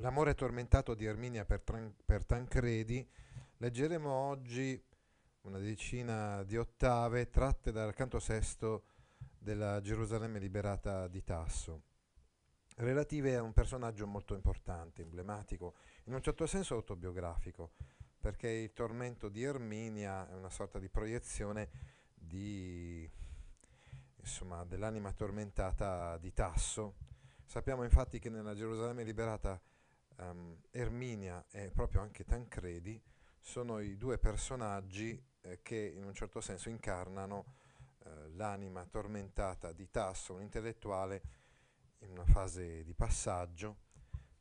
L'amore 0.00 0.34
tormentato 0.34 0.94
di 0.94 1.04
Erminia 1.04 1.44
per, 1.44 1.60
Tran- 1.60 1.94
per 2.02 2.24
Tancredi, 2.24 3.06
leggeremo 3.58 4.10
oggi 4.10 4.82
una 5.42 5.58
decina 5.58 6.42
di 6.42 6.56
ottave 6.56 7.28
tratte 7.28 7.70
dal 7.70 7.92
canto 7.92 8.18
sesto 8.18 8.84
della 9.38 9.78
Gerusalemme 9.82 10.38
liberata 10.38 11.06
di 11.06 11.22
Tasso, 11.22 11.82
relative 12.76 13.36
a 13.36 13.42
un 13.42 13.52
personaggio 13.52 14.06
molto 14.06 14.32
importante, 14.32 15.02
emblematico, 15.02 15.74
in 16.04 16.14
un 16.14 16.22
certo 16.22 16.46
senso 16.46 16.76
autobiografico, 16.76 17.72
perché 18.18 18.48
il 18.48 18.72
tormento 18.72 19.28
di 19.28 19.42
Erminia 19.42 20.30
è 20.30 20.32
una 20.32 20.48
sorta 20.48 20.78
di 20.78 20.88
proiezione 20.88 21.68
di, 22.14 23.06
insomma, 24.16 24.64
dell'anima 24.64 25.12
tormentata 25.12 26.16
di 26.16 26.32
Tasso. 26.32 26.94
Sappiamo 27.44 27.84
infatti 27.84 28.18
che 28.18 28.30
nella 28.30 28.54
Gerusalemme 28.54 29.02
liberata 29.02 29.60
um, 30.20 30.56
Erminia 30.70 31.44
e 31.50 31.70
proprio 31.70 32.00
anche 32.00 32.24
Tancredi 32.24 33.00
sono 33.40 33.80
i 33.80 33.96
due 33.96 34.18
personaggi 34.18 35.22
eh, 35.40 35.60
che 35.62 35.92
in 35.94 36.04
un 36.04 36.14
certo 36.14 36.40
senso 36.40 36.68
incarnano 36.68 37.54
eh, 38.04 38.28
l'anima 38.30 38.84
tormentata 38.86 39.72
di 39.72 39.90
Tasso, 39.90 40.34
un 40.34 40.42
intellettuale 40.42 41.22
in 42.00 42.10
una 42.10 42.24
fase 42.24 42.84
di 42.84 42.94
passaggio 42.94 43.88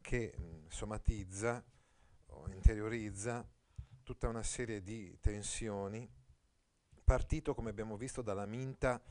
che 0.02 0.34
mh, 0.38 0.68
somatizza 0.68 1.64
o 2.28 2.50
interiorizza 2.50 3.48
tutta 4.04 4.28
una 4.28 4.44
serie 4.44 4.82
di 4.82 5.18
tensioni, 5.20 6.10
partito 7.04 7.54
come 7.54 7.70
abbiamo 7.70 7.96
visto 7.98 8.22
dalla 8.22 8.46
Minta 8.46 9.02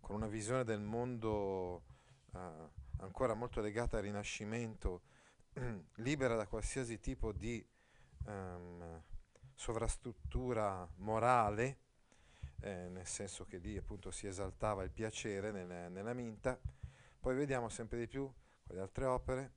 con 0.00 0.16
una 0.16 0.28
visione 0.28 0.64
del 0.64 0.80
mondo 0.80 1.82
uh, 2.32 2.38
ancora 2.98 3.34
molto 3.34 3.60
legata 3.60 3.96
al 3.96 4.04
Rinascimento, 4.04 5.02
libera 5.96 6.34
da 6.34 6.46
qualsiasi 6.46 6.98
tipo 7.00 7.32
di 7.32 7.64
um, 8.26 9.02
sovrastruttura 9.54 10.88
morale, 10.96 11.78
eh, 12.60 12.88
nel 12.88 13.06
senso 13.06 13.44
che 13.44 13.58
lì 13.58 13.76
appunto 13.76 14.10
si 14.10 14.26
esaltava 14.26 14.82
il 14.82 14.90
piacere 14.90 15.50
nel, 15.52 15.90
nella 15.90 16.12
Minta, 16.12 16.58
poi 17.20 17.34
vediamo 17.34 17.68
sempre 17.68 17.98
di 17.98 18.06
più 18.06 18.30
con 18.66 18.76
le 18.76 18.82
altre 18.82 19.04
opere, 19.06 19.52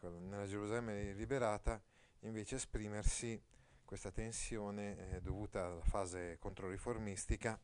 nella 0.00 0.46
Gerusalemme 0.46 1.12
liberata, 1.12 1.82
invece 2.20 2.56
esprimersi 2.56 3.40
questa 3.84 4.10
tensione 4.10 5.10
eh, 5.10 5.20
dovuta 5.20 5.66
alla 5.66 5.84
fase 5.84 6.38
controriformistica, 6.38 7.58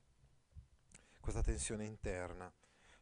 questa 1.20 1.42
tensione 1.42 1.84
interna 1.84 2.52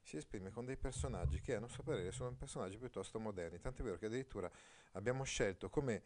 si 0.02 0.16
esprime 0.16 0.50
con 0.50 0.64
dei 0.64 0.76
personaggi 0.76 1.40
che 1.40 1.54
a 1.54 1.60
nostro 1.60 1.82
parere 1.82 2.12
sono 2.12 2.32
personaggi 2.32 2.76
piuttosto 2.76 3.18
moderni, 3.18 3.60
tant'è 3.60 3.82
vero 3.82 3.96
che 3.96 4.06
addirittura 4.06 4.50
abbiamo 4.92 5.24
scelto 5.24 5.68
come 5.68 6.02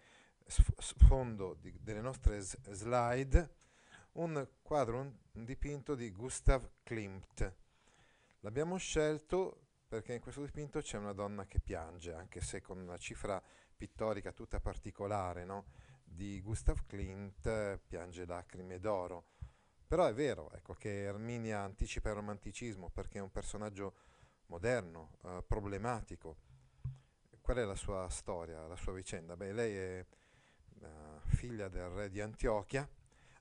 sfondo 0.47 1.55
di, 1.55 1.77
delle 1.81 2.01
nostre 2.01 2.41
slide 2.41 3.65
un 4.13 4.47
quadro, 4.63 5.01
un, 5.01 5.13
un 5.33 5.45
dipinto 5.45 5.95
di 5.95 6.11
Gustav 6.11 6.69
Klimt. 6.83 7.55
L'abbiamo 8.41 8.77
scelto 8.77 9.61
perché 9.89 10.15
in 10.15 10.21
questo 10.21 10.45
dipinto 10.45 10.81
c'è 10.81 10.99
una 10.99 11.13
donna 11.13 11.47
che 11.47 11.61
piange, 11.61 12.13
anche 12.13 12.41
se 12.41 12.61
con 12.61 12.79
una 12.79 12.97
cifra 12.97 13.43
pittorica 13.77 14.33
tutta 14.33 14.61
particolare, 14.61 15.45
no? 15.45 15.67
di 16.03 16.41
Gustav 16.41 16.87
Klimt 16.87 17.79
piange 17.87 18.25
lacrime 18.25 18.79
d'oro. 18.79 19.35
Però 19.87 20.05
è 20.05 20.13
vero 20.13 20.51
ecco, 20.53 20.75
che 20.75 21.05
Erminia 21.05 21.61
anticipa 21.61 22.09
il 22.09 22.17
romanticismo 22.17 22.91
perché 22.91 23.19
è 23.19 23.23
un 23.23 23.31
personaggio 23.31 23.95
moderno, 24.47 25.19
eh, 25.25 25.45
problematico. 25.47 26.37
Qual 27.41 27.57
è 27.59 27.65
la 27.65 27.77
sua 27.77 28.09
storia, 28.09 28.67
la 28.67 28.75
sua 28.75 28.93
vicenda? 28.93 29.37
Beh, 29.37 29.53
lei 29.53 29.77
è 29.77 30.07
uh, 30.81 31.21
figlia 31.29 31.69
del 31.69 31.89
re 31.91 32.11
di 32.11 32.21
Antiochia. 32.21 32.89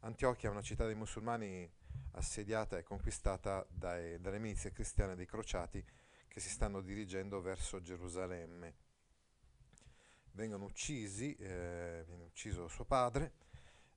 Antiochia 0.01 0.49
è 0.49 0.51
una 0.51 0.61
città 0.61 0.85
dei 0.85 0.93
musulmani 0.93 1.67
assediata 2.11 2.77
e 2.77 2.83
conquistata 2.83 3.65
dai, 3.67 4.21
dalle 4.21 4.37
milizie 4.37 4.71
cristiane 4.71 5.15
dei 5.15 5.25
crociati 5.25 5.83
che 6.27 6.39
si 6.39 6.49
stanno 6.49 6.81
dirigendo 6.81 7.41
verso 7.41 7.81
Gerusalemme. 7.81 8.75
Vengono 10.33 10.65
uccisi, 10.65 11.33
eh, 11.37 12.03
viene 12.05 12.23
ucciso 12.25 12.67
suo 12.67 12.85
padre, 12.85 13.33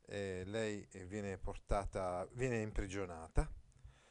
eh, 0.09 0.43
lei 0.47 0.87
viene 1.07 1.37
portata, 1.37 2.27
viene 2.33 2.61
imprigionata. 2.61 3.51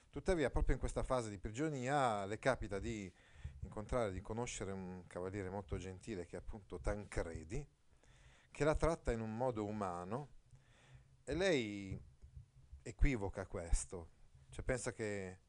Tuttavia, 0.09 0.50
proprio 0.50 0.75
in 0.75 0.80
questa 0.80 1.03
fase 1.03 1.30
di 1.30 1.38
prigionia 1.38 2.25
le 2.25 2.40
capita 2.40 2.80
di 2.80 3.12
incontrare, 3.62 4.12
di 4.12 4.22
conoscere 4.22 4.72
un 4.72 5.06
cavaliere 5.08 5.50
molto 5.50 5.78
gentile 5.78 6.25
che 6.25 6.35
è 6.35 6.40
appunto 6.40 6.80
Tancredi, 6.80 7.68
che 8.52 8.63
la 8.63 8.75
tratta 8.75 9.12
in 9.12 9.22
un 9.22 9.35
modo 9.35 9.66
umano. 9.66 10.35
E 11.24 11.34
lei 11.35 12.00
equivoca 12.84 13.46
questo, 13.47 14.12
cioè 14.50 14.64
pensa 14.64 14.94
che, 14.94 15.40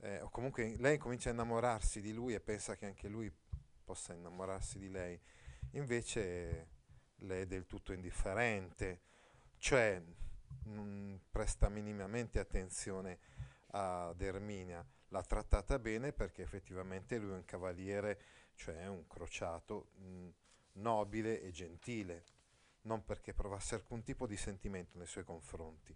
eh, 0.00 0.20
o 0.20 0.28
comunque 0.28 0.76
lei 0.76 0.98
comincia 0.98 1.30
a 1.30 1.32
innamorarsi 1.32 2.00
di 2.00 2.12
lui 2.12 2.34
e 2.34 2.40
pensa 2.40 2.76
che 2.76 2.86
anche 2.86 3.08
lui 3.08 3.32
possa 3.82 4.12
innamorarsi 4.12 4.78
di 4.78 4.88
lei, 4.88 5.20
invece 5.72 6.68
lei 7.16 7.42
è 7.42 7.46
del 7.46 7.66
tutto 7.66 7.92
indifferente, 7.92 9.00
cioè 9.66 10.00
non 10.66 11.20
presta 11.28 11.68
minimamente 11.68 12.38
attenzione 12.38 13.18
ad 13.72 14.22
Erminia, 14.22 14.86
l'ha 15.08 15.22
trattata 15.24 15.80
bene 15.80 16.12
perché 16.12 16.42
effettivamente 16.42 17.18
lui 17.18 17.32
è 17.32 17.34
un 17.34 17.44
cavaliere, 17.44 18.20
cioè 18.54 18.86
un 18.86 19.08
crociato 19.08 19.88
mh, 19.96 20.28
nobile 20.74 21.42
e 21.42 21.50
gentile, 21.50 22.24
non 22.82 23.04
perché 23.04 23.34
provasse 23.34 23.74
alcun 23.74 24.04
tipo 24.04 24.28
di 24.28 24.36
sentimento 24.36 24.98
nei 24.98 25.08
suoi 25.08 25.24
confronti. 25.24 25.92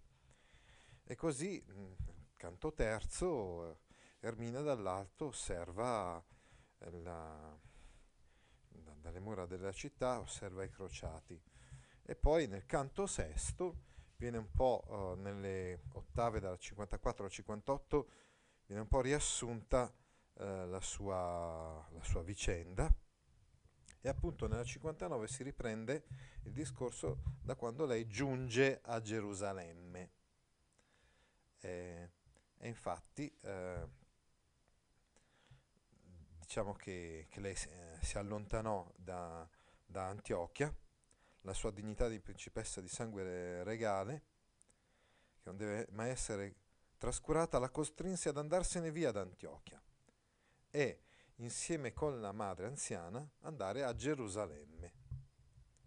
E 1.05 1.15
così, 1.15 1.63
mh, 1.65 2.35
canto 2.39 2.73
terzo, 2.75 3.83
Ermina 4.19 4.63
dall'alto 4.63 5.27
osserva 5.27 6.21
la, 6.77 7.57
dalle 8.97 9.21
mura 9.21 9.47
della 9.47 9.71
città, 9.71 10.19
osserva 10.19 10.65
i 10.65 10.71
crociati 10.71 11.41
e 12.03 12.15
poi 12.15 12.47
nel 12.47 12.67
canto 12.67 13.07
sesto 13.07 13.89
viene 14.17 14.39
un 14.39 14.51
po' 14.51 14.85
uh, 14.87 15.21
nelle 15.21 15.83
ottave 15.93 16.41
dal 16.41 16.59
54 16.59 17.25
al 17.25 17.31
58 17.31 18.09
viene 18.67 18.83
un 18.83 18.89
po' 18.89 19.01
riassunta 19.01 19.93
uh, 20.35 20.43
la, 20.69 20.81
sua, 20.81 21.87
la 21.91 22.03
sua 22.03 22.23
vicenda 22.23 22.93
e 24.03 24.09
appunto 24.09 24.47
nella 24.47 24.65
59 24.65 25.29
si 25.29 25.43
riprende 25.43 26.05
il 26.45 26.53
discorso 26.53 27.23
da 27.43 27.55
quando 27.55 27.85
lei 27.85 28.07
giunge 28.07 28.81
a 28.83 29.01
Gerusalemme. 29.01 30.11
E, 31.61 32.11
e 32.57 32.69
infatti 32.69 33.31
eh, 33.43 33.89
diciamo 36.39 36.73
che, 36.73 37.27
che 37.29 37.41
lei 37.41 37.53
eh, 37.53 37.99
si 38.01 38.17
allontanò 38.17 38.91
da, 38.97 39.47
da 39.85 40.07
Antiochia 40.07 40.75
la 41.43 41.55
sua 41.55 41.71
dignità 41.71 42.09
di 42.09 42.21
principessa 42.21 42.81
di 42.81 42.89
sangue 42.89 43.63
regale, 43.63 44.23
che 45.37 45.43
non 45.45 45.57
deve 45.57 45.87
mai 45.91 46.11
essere 46.11 46.55
trascurata, 46.99 47.59
la 47.59 47.71
costrinse 47.71 48.29
ad 48.29 48.37
andarsene 48.37 48.91
via 48.91 49.11
da 49.11 49.23
Antiochia 49.23 49.83
e, 50.71 51.03
insieme 51.37 51.93
con 51.93 52.21
la 52.21 52.33
madre 52.33 52.67
anziana, 52.67 53.27
andare 53.41 53.83
a 53.83 53.95
Gerusalemme, 53.95 54.93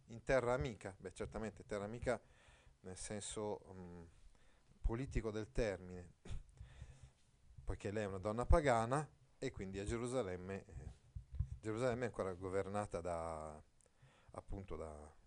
in 0.08 0.24
terra 0.24 0.54
amica, 0.54 0.96
beh 0.98 1.14
certamente 1.14 1.66
terra 1.66 1.86
amica 1.86 2.20
nel 2.82 2.98
senso 2.98 3.62
um, 3.70 4.08
politico 4.82 5.32
del 5.32 5.52
termine, 5.52 6.14
poiché 7.64 7.92
lei 7.92 8.04
è 8.04 8.08
una 8.08 8.18
donna 8.18 8.46
pagana 8.46 9.08
e 9.38 9.52
quindi 9.52 9.80
a 9.80 9.86
Gerusalemme, 9.86 10.66
eh, 10.66 10.94
Gerusalemme 11.60 12.04
è 12.04 12.08
ancora 12.08 12.34
governata 12.34 13.00
da, 13.00 13.62
appunto 14.32 14.76
da 14.76 15.22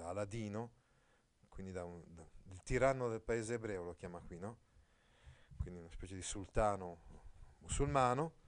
da 0.00 0.08
Aladino, 0.08 0.72
quindi 1.48 1.72
da 1.72 1.84
un, 1.84 2.02
da, 2.06 2.26
il 2.50 2.62
tiranno 2.62 3.08
del 3.08 3.20
paese 3.20 3.54
ebreo 3.54 3.84
lo 3.84 3.94
chiama 3.94 4.18
qui, 4.20 4.38
no? 4.38 4.58
Quindi 5.58 5.80
una 5.80 5.90
specie 5.90 6.14
di 6.14 6.22
sultano 6.22 7.02
musulmano 7.58 8.38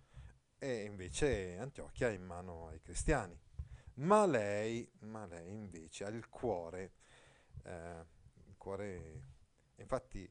e 0.56 0.84
invece 0.84 1.58
Antiochia 1.58 2.08
è 2.08 2.12
in 2.12 2.24
mano 2.24 2.68
ai 2.68 2.80
cristiani. 2.80 3.38
Ma 3.94 4.24
lei, 4.24 4.90
ma 5.00 5.26
lei 5.26 5.52
invece 5.52 6.04
ha 6.04 6.08
il 6.08 6.26
cuore, 6.30 6.94
eh, 7.64 8.06
il 8.46 8.56
cuore, 8.56 9.22
infatti 9.76 10.28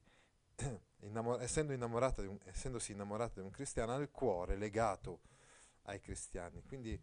innamor- 1.01 1.39
essendo 1.39 1.71
innamorata 1.71 2.23
un, 2.23 2.39
essendosi 2.45 2.93
innamorata 2.93 3.39
di 3.39 3.45
un 3.45 3.51
cristiano, 3.51 3.93
ha 3.93 3.97
il 3.97 4.09
cuore 4.09 4.55
legato 4.55 5.21
ai 5.83 5.99
cristiani. 5.99 6.63
Quindi 6.63 6.99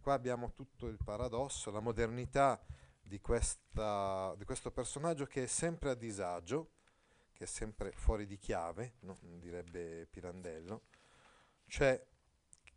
qua 0.00 0.14
abbiamo 0.14 0.54
tutto 0.54 0.86
il 0.86 0.96
paradosso, 1.04 1.70
la 1.70 1.80
modernità 1.80 2.58
di, 3.10 3.20
questa, 3.20 4.36
di 4.36 4.44
questo 4.44 4.70
personaggio 4.70 5.26
che 5.26 5.42
è 5.42 5.46
sempre 5.46 5.90
a 5.90 5.94
disagio, 5.94 6.70
che 7.32 7.42
è 7.42 7.46
sempre 7.46 7.90
fuori 7.90 8.24
di 8.24 8.38
chiave, 8.38 8.94
no? 9.00 9.18
direbbe 9.20 10.06
Pirandello, 10.06 10.82
cioè 11.66 12.00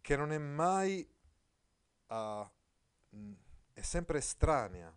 che 0.02 0.16
non 0.16 0.32
è 0.32 0.40
mai 0.40 1.08
uh, 2.08 2.50
è 3.74 3.82
sempre 3.82 4.18
estranea, 4.18 4.92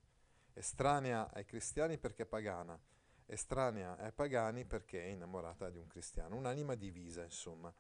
estranea 0.54 1.30
ai 1.30 1.44
cristiani 1.44 1.98
perché 1.98 2.22
è 2.22 2.26
pagana, 2.26 2.80
estranea 3.26 3.94
ai 3.98 4.12
pagani 4.12 4.64
perché 4.64 5.02
è 5.02 5.08
innamorata 5.08 5.68
di 5.68 5.76
un 5.76 5.86
cristiano, 5.86 6.34
un'anima 6.34 6.74
divisa, 6.74 7.22
insomma, 7.22 7.70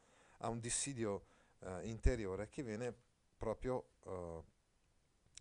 ha 0.40 0.48
un 0.50 0.60
dissidio 0.60 1.24
eh, 1.60 1.88
interiore 1.88 2.50
che 2.50 2.62
viene 2.62 2.94
proprio 3.38 3.92
eh, 4.04 4.42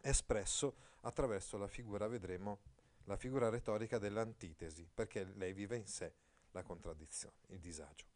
espresso 0.04 0.94
attraverso 1.06 1.58
la 1.58 1.68
figura, 1.68 2.08
vedremo, 2.08 2.62
la 3.06 3.16
figura 3.16 3.50
retorica 3.50 3.98
dell'antitesi, 3.98 4.90
perché 4.92 5.24
lei 5.36 5.54
vive 5.54 5.78
in 5.78 5.86
sé 5.86 6.14
la 6.52 6.64
contraddizione, 6.64 7.36
il 7.48 7.60
disagio. 7.60 8.08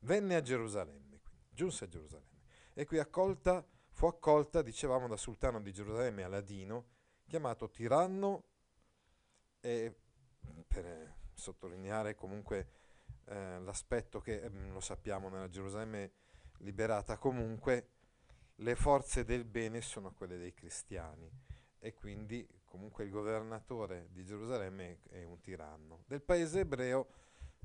Venne 0.00 0.36
a 0.36 0.40
Gerusalemme, 0.40 1.20
quindi, 1.20 1.46
giunse 1.50 1.84
a 1.84 1.88
Gerusalemme, 1.88 2.40
e 2.72 2.84
qui 2.84 2.98
accolta, 2.98 3.66
fu 3.90 4.06
accolta, 4.06 4.62
dicevamo, 4.62 5.08
da 5.08 5.16
sultano 5.16 5.60
di 5.60 5.72
Gerusalemme 5.72 6.22
Aladino, 6.22 6.86
chiamato 7.26 7.68
tiranno, 7.68 8.44
e 9.60 9.94
per 10.66 11.14
sottolineare 11.34 12.14
comunque 12.14 12.68
eh, 13.24 13.58
l'aspetto 13.58 14.20
che 14.20 14.42
eh, 14.42 14.48
lo 14.48 14.80
sappiamo 14.80 15.28
nella 15.28 15.48
Gerusalemme 15.48 16.12
liberata 16.58 17.18
comunque, 17.18 17.90
le 18.60 18.76
forze 18.76 19.24
del 19.24 19.44
bene 19.44 19.80
sono 19.80 20.12
quelle 20.12 20.38
dei 20.38 20.54
cristiani 20.54 21.30
e 21.86 21.94
quindi 21.94 22.44
comunque 22.64 23.04
il 23.04 23.10
governatore 23.10 24.08
di 24.10 24.24
Gerusalemme 24.24 25.02
è 25.08 25.22
un 25.22 25.40
tiranno. 25.40 26.02
Del 26.08 26.20
paese 26.20 26.60
ebreo, 26.60 27.06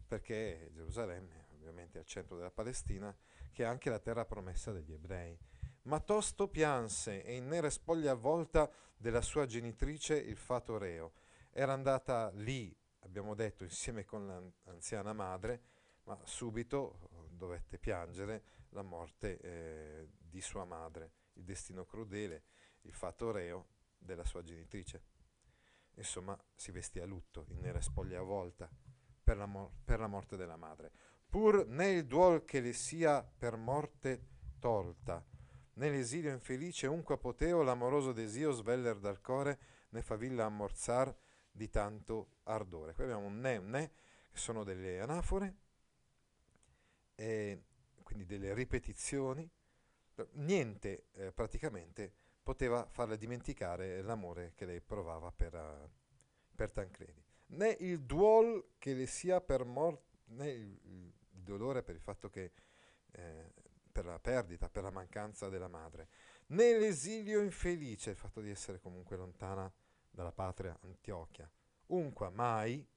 perché 0.08 0.70
Gerusalemme 0.74 1.48
ovviamente 1.56 1.98
è 1.98 2.02
al 2.02 2.06
centro 2.06 2.36
della 2.36 2.52
Palestina, 2.52 3.16
che 3.52 3.64
è 3.64 3.66
anche 3.66 3.90
la 3.90 3.98
terra 3.98 4.24
promessa 4.26 4.72
degli 4.72 4.94
ebrei. 4.94 5.36
Ma 5.84 6.00
tosto 6.00 6.48
pianse 6.48 7.24
e 7.24 7.36
in 7.36 7.48
nere 7.48 7.72
spoglie 7.72 8.10
avvolta 8.10 8.70
della 8.96 9.22
sua 9.22 9.48
genitrice 9.48 10.16
il 10.18 10.38
fato 10.38 10.78
reo. 10.78 11.14
Era 11.50 11.74
andata 11.74 12.30
lì, 12.36 12.72
abbiamo 13.00 13.34
detto, 13.34 13.64
insieme 13.64 14.06
con 14.06 14.54
l'anziana 14.66 15.14
madre, 15.14 15.62
ma 16.04 16.20
subito 16.26 17.28
dovette 17.32 17.80
piangere 17.80 18.44
la 18.70 18.84
morte 18.84 19.40
eh, 19.40 20.10
di 20.20 20.42
sua 20.42 20.64
madre, 20.64 21.12
il 21.34 21.44
destino 21.44 21.86
crudele, 21.86 22.44
il 22.82 22.94
fatto 22.94 23.32
reo 23.32 23.80
della 24.02 24.26
sua 24.26 24.44
genitrice. 24.44 25.04
Insomma, 25.96 26.38
si 26.56 26.72
vestì 26.72 27.00
a 27.00 27.06
lutto, 27.06 27.46
in 27.50 27.60
nera 27.60 27.82
spoglia 27.82 28.20
avvolta, 28.20 28.70
per 29.24 29.38
la, 29.38 29.46
mor- 29.46 29.72
per 29.84 30.00
la 30.00 30.08
morte 30.08 30.36
della 30.36 30.58
madre. 30.58 30.92
Pur 31.30 31.66
né 31.68 31.92
il 31.92 32.06
duol 32.06 32.44
che 32.44 32.60
le 32.60 32.74
sia 32.74 33.24
per 33.24 33.56
morte 33.56 34.28
tolta, 34.60 35.26
né 35.74 35.90
l'esilio 35.90 36.32
infelice 36.32 36.88
unque 36.88 37.18
poteo 37.18 37.62
l'amoroso 37.62 38.12
desio 38.12 38.52
sveller 38.52 38.98
dal 38.98 39.22
core, 39.22 39.60
né 39.90 40.02
favilla 40.02 40.46
ammorzar 40.46 41.16
di 41.52 41.70
tanto 41.70 42.40
ardore. 42.44 42.94
Qui 42.94 43.04
abbiamo 43.04 43.26
un 43.26 43.40
ne, 43.40 43.58
un 43.58 43.70
ne, 43.70 43.92
che 44.32 44.38
sono 44.38 44.64
delle 44.64 45.00
anafore, 45.00 45.56
quindi 48.04 48.26
delle 48.26 48.54
ripetizioni, 48.54 49.50
niente 50.34 51.08
eh, 51.14 51.32
praticamente 51.32 52.14
poteva 52.44 52.88
farle 52.90 53.18
dimenticare 53.18 54.02
l'amore 54.02 54.54
che 54.56 54.66
lei 54.66 54.82
provava 54.82 55.32
per, 55.32 55.54
uh, 55.54 55.90
per 56.56 56.72
Tancredi. 56.72 57.24
Né 57.48 57.76
il 57.80 58.02
duol 58.02 58.76
che 58.78 58.94
le 58.94 59.06
sia 59.06 59.42
per 59.42 59.66
morte, 59.66 60.20
né 60.26 60.50
il, 60.50 60.80
il, 60.84 61.14
dolore 61.32 61.84
per 61.84 61.96
il 61.96 62.02
fatto 62.02 62.30
che, 62.30 62.54
eh, 63.12 63.52
per 63.92 64.06
la 64.06 64.20
perdita, 64.20 64.70
per 64.70 64.84
la 64.84 64.92
mancanza 64.92 65.50
della 65.50 65.68
madre, 65.68 66.08
né 66.48 66.78
l'esilio 66.78 67.42
infelice, 67.42 68.12
il 68.12 68.16
fatto 68.16 68.40
di 68.42 68.50
essere 68.50 68.80
comunque 68.80 69.18
lontana 69.18 69.72
dalla 70.10 70.32
patria 70.32 70.78
Antiochia. 70.84 71.52
Unqua 71.88 72.30
mai 72.30 72.88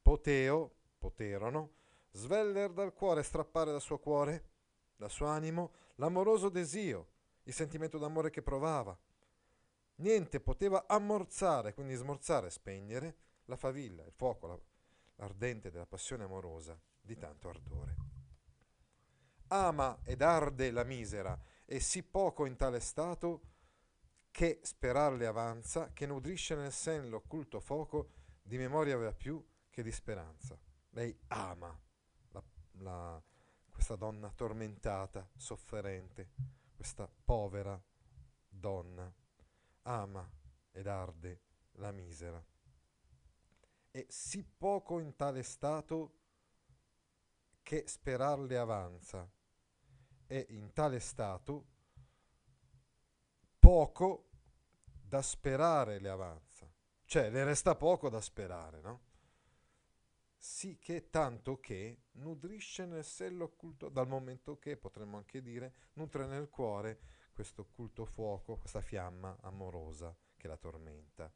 poteo, 0.00 0.74
poterono, 0.98 1.72
sveller 2.12 2.72
dal 2.72 2.92
cuore, 2.92 3.22
strappare 3.22 3.70
dal 3.70 3.80
suo 3.80 3.98
cuore, 3.98 4.50
dal 4.96 5.10
suo 5.10 5.26
animo, 5.26 5.72
l'amoroso 5.96 6.48
desio, 6.48 7.11
il 7.44 7.52
sentimento 7.52 7.98
d'amore 7.98 8.30
che 8.30 8.42
provava. 8.42 8.98
Niente 9.96 10.40
poteva 10.40 10.86
ammorzare, 10.86 11.74
quindi 11.74 11.94
smorzare, 11.94 12.50
spegnere 12.50 13.16
la 13.46 13.56
favilla, 13.56 14.04
il 14.04 14.12
fuoco 14.12 14.46
la, 14.46 14.58
ardente 15.24 15.70
della 15.70 15.86
passione 15.86 16.24
amorosa 16.24 16.78
di 17.00 17.16
tanto 17.16 17.48
ardore. 17.48 17.96
Ama 19.48 20.00
ed 20.04 20.22
arde 20.22 20.70
la 20.70 20.84
misera, 20.84 21.38
e 21.64 21.80
sì 21.80 22.02
poco 22.02 22.46
in 22.46 22.56
tale 22.56 22.80
stato 22.80 23.50
che 24.30 24.60
sperarle 24.62 25.26
avanza, 25.26 25.92
che 25.92 26.06
nutrisce 26.06 26.54
nel 26.54 26.72
sen 26.72 27.08
l'occulto 27.08 27.60
fuoco, 27.60 28.10
di 28.42 28.56
memoria 28.56 28.94
aveva 28.94 29.12
più 29.12 29.44
che 29.68 29.82
di 29.82 29.92
speranza. 29.92 30.58
Lei 30.90 31.16
ama 31.28 31.78
la, 32.78 33.22
questa 33.70 33.96
donna 33.96 34.30
tormentata, 34.34 35.28
sofferente, 35.36 36.30
questa 36.82 37.06
povera 37.06 37.80
donna, 38.48 39.08
ama 39.82 40.28
ed 40.72 40.88
arde 40.88 41.40
la 41.74 41.92
misera. 41.92 42.44
E 43.92 44.06
sì 44.08 44.42
poco 44.42 44.98
in 44.98 45.14
tale 45.14 45.44
stato 45.44 46.18
che 47.62 47.86
sperarle 47.86 48.58
avanza, 48.58 49.30
e 50.26 50.46
in 50.48 50.72
tale 50.72 50.98
stato 50.98 51.66
poco 53.60 54.30
da 55.04 55.22
sperare 55.22 56.00
le 56.00 56.08
avanza. 56.08 56.68
Cioè, 57.04 57.30
le 57.30 57.44
resta 57.44 57.76
poco 57.76 58.08
da 58.08 58.20
sperare, 58.20 58.80
no? 58.80 59.00
Sì 60.42 60.76
che 60.76 61.08
tanto 61.08 61.60
che 61.60 62.06
nutrisce 62.14 62.84
nel 62.84 63.04
sello 63.04 63.44
occulto, 63.44 63.88
dal 63.88 64.08
momento 64.08 64.58
che, 64.58 64.76
potremmo 64.76 65.16
anche 65.16 65.40
dire, 65.40 65.90
nutre 65.92 66.26
nel 66.26 66.48
cuore 66.48 66.98
questo 67.32 67.62
occulto 67.62 68.04
fuoco, 68.04 68.56
questa 68.56 68.80
fiamma 68.80 69.38
amorosa 69.42 70.14
che 70.36 70.48
la 70.48 70.56
tormenta. 70.56 71.32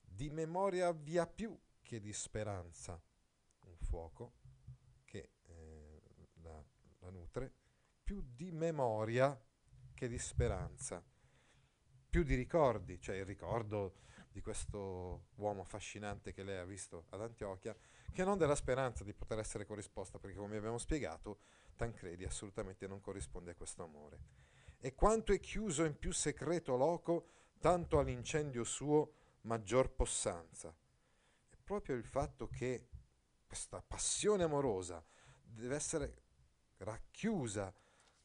Di 0.00 0.30
memoria 0.30 0.92
via 0.92 1.26
più 1.26 1.58
che 1.82 1.98
di 1.98 2.12
speranza, 2.12 3.02
un 3.64 3.76
fuoco 3.76 4.34
che 5.04 5.32
eh, 5.42 6.00
la, 6.34 6.64
la 7.00 7.10
nutre, 7.10 7.52
più 8.04 8.22
di 8.24 8.52
memoria 8.52 9.36
che 9.94 10.06
di 10.06 10.18
speranza, 10.18 11.04
più 12.08 12.22
di 12.22 12.36
ricordi, 12.36 13.00
cioè 13.00 13.16
il 13.16 13.24
ricordo 13.24 13.96
di 14.30 14.40
questo 14.40 15.30
uomo 15.34 15.62
affascinante 15.62 16.32
che 16.32 16.44
lei 16.44 16.58
ha 16.58 16.64
visto 16.64 17.06
ad 17.08 17.22
Antiochia, 17.22 17.76
che 18.12 18.24
non 18.24 18.38
della 18.38 18.54
speranza 18.54 19.04
di 19.04 19.12
poter 19.12 19.38
essere 19.38 19.66
corrisposta, 19.66 20.18
perché 20.18 20.36
come 20.36 20.56
abbiamo 20.56 20.78
spiegato, 20.78 21.38
Tancredi 21.76 22.24
assolutamente 22.24 22.86
non 22.86 23.00
corrisponde 23.00 23.52
a 23.52 23.54
questo 23.54 23.84
amore. 23.84 24.18
E 24.78 24.94
quanto 24.94 25.32
è 25.32 25.38
chiuso 25.38 25.84
in 25.84 25.96
più 25.96 26.12
secreto 26.12 26.76
loco, 26.76 27.28
tanto 27.60 27.98
all'incendio 27.98 28.64
suo 28.64 29.12
maggior 29.42 29.90
possanza. 29.90 30.74
È 31.48 31.56
proprio 31.62 31.96
il 31.96 32.04
fatto 32.04 32.48
che 32.48 32.88
questa 33.46 33.80
passione 33.80 34.42
amorosa 34.42 35.04
deve 35.42 35.74
essere 35.74 36.22
racchiusa, 36.78 37.72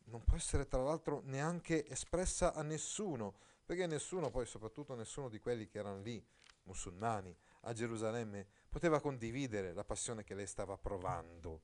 non 0.06 0.24
può 0.24 0.36
essere 0.36 0.68
tra 0.68 0.82
l'altro 0.82 1.22
neanche 1.26 1.88
espressa 1.88 2.54
a 2.54 2.62
nessuno, 2.62 3.36
perché 3.66 3.88
nessuno, 3.88 4.30
poi 4.30 4.46
soprattutto 4.46 4.96
nessuno 4.96 5.30
di 5.30 5.40
quelli 5.40 5.68
che 5.68 5.80
erano 5.80 6.02
lì, 6.02 6.24
musulmani, 6.64 7.36
a 7.62 7.74
Gerusalemme, 7.74 8.48
poteva 8.74 9.00
condividere 9.00 9.72
la 9.72 9.84
passione 9.84 10.24
che 10.24 10.34
lei 10.34 10.48
stava 10.48 10.76
provando. 10.80 11.62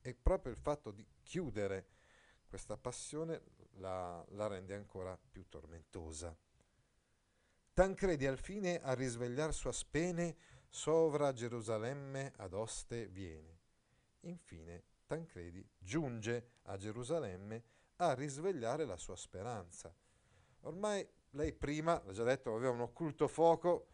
E 0.00 0.14
proprio 0.14 0.52
il 0.52 0.58
fatto 0.58 0.92
di 0.92 1.04
chiudere 1.24 1.86
questa 2.46 2.76
passione 2.76 3.42
la, 3.78 4.24
la 4.28 4.46
rende 4.46 4.76
ancora 4.76 5.18
più 5.18 5.48
tormentosa. 5.48 6.36
Tancredi 7.72 8.26
al 8.26 8.38
fine 8.38 8.80
a 8.80 8.94
risvegliar 8.94 9.52
sua 9.52 9.72
spene 9.72 10.36
sovra 10.68 11.32
Gerusalemme 11.32 12.32
ad 12.36 12.52
oste 12.52 13.08
viene. 13.08 13.58
Infine 14.20 14.84
Tancredi 15.04 15.68
giunge 15.76 16.58
a 16.62 16.76
Gerusalemme 16.76 17.64
a 17.96 18.14
risvegliare 18.14 18.84
la 18.84 18.96
sua 18.96 19.16
speranza. 19.16 19.92
Ormai 20.60 21.04
lei 21.30 21.52
prima, 21.52 22.00
l'ho 22.04 22.12
già 22.12 22.22
detto, 22.22 22.54
aveva 22.54 22.70
un 22.70 22.82
occulto 22.82 23.26
fuoco 23.26 23.91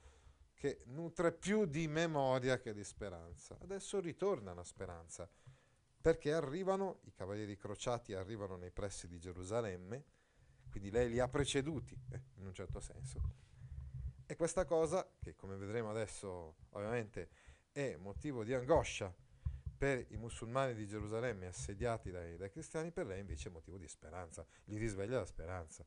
che 0.58 0.82
nutre 0.86 1.32
più 1.32 1.66
di 1.66 1.86
memoria 1.86 2.58
che 2.58 2.74
di 2.74 2.82
speranza. 2.82 3.56
Adesso 3.60 4.00
ritorna 4.00 4.52
la 4.52 4.64
speranza, 4.64 5.30
perché 6.00 6.32
arrivano, 6.32 6.98
i 7.04 7.12
cavalieri 7.12 7.56
crociati 7.56 8.12
arrivano 8.12 8.56
nei 8.56 8.72
pressi 8.72 9.06
di 9.06 9.20
Gerusalemme, 9.20 10.04
quindi 10.68 10.90
lei 10.90 11.08
li 11.08 11.20
ha 11.20 11.28
preceduti, 11.28 11.96
eh, 12.10 12.22
in 12.38 12.46
un 12.46 12.52
certo 12.52 12.80
senso. 12.80 13.20
E 14.26 14.34
questa 14.34 14.64
cosa, 14.64 15.08
che 15.20 15.36
come 15.36 15.56
vedremo 15.56 15.90
adesso 15.90 16.56
ovviamente 16.70 17.30
è 17.70 17.96
motivo 17.96 18.42
di 18.42 18.52
angoscia 18.52 19.14
per 19.78 20.04
i 20.10 20.16
musulmani 20.16 20.74
di 20.74 20.88
Gerusalemme 20.88 21.46
assediati 21.46 22.10
dai, 22.10 22.36
dai 22.36 22.50
cristiani, 22.50 22.90
per 22.90 23.06
lei 23.06 23.20
invece 23.20 23.48
è 23.48 23.52
motivo 23.52 23.78
di 23.78 23.86
speranza, 23.86 24.44
gli 24.64 24.76
risveglia 24.76 25.18
la 25.18 25.24
speranza. 25.24 25.86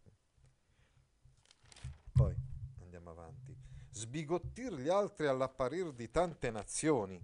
Poi 2.13 2.33
andiamo 2.79 3.09
avanti. 3.09 3.50
Sbigottir 3.91 4.73
gli 4.73 4.89
altri 4.89 5.27
all'apparir 5.27 5.91
di 5.91 6.09
tante 6.09 6.49
nazioni. 6.49 7.21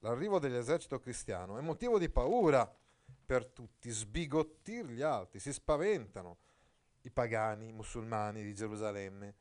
L'arrivo 0.00 0.38
dell'esercito 0.38 0.98
cristiano 0.98 1.56
è 1.56 1.62
motivo 1.62 1.98
di 1.98 2.10
paura 2.10 2.70
per 3.24 3.46
tutti, 3.46 3.90
sbigottir 3.90 4.86
gli 4.86 5.02
altri, 5.02 5.38
si 5.38 5.52
spaventano 5.52 6.38
i 7.02 7.10
pagani, 7.10 7.68
i 7.68 7.72
musulmani 7.72 8.42
di 8.42 8.54
Gerusalemme, 8.54 9.34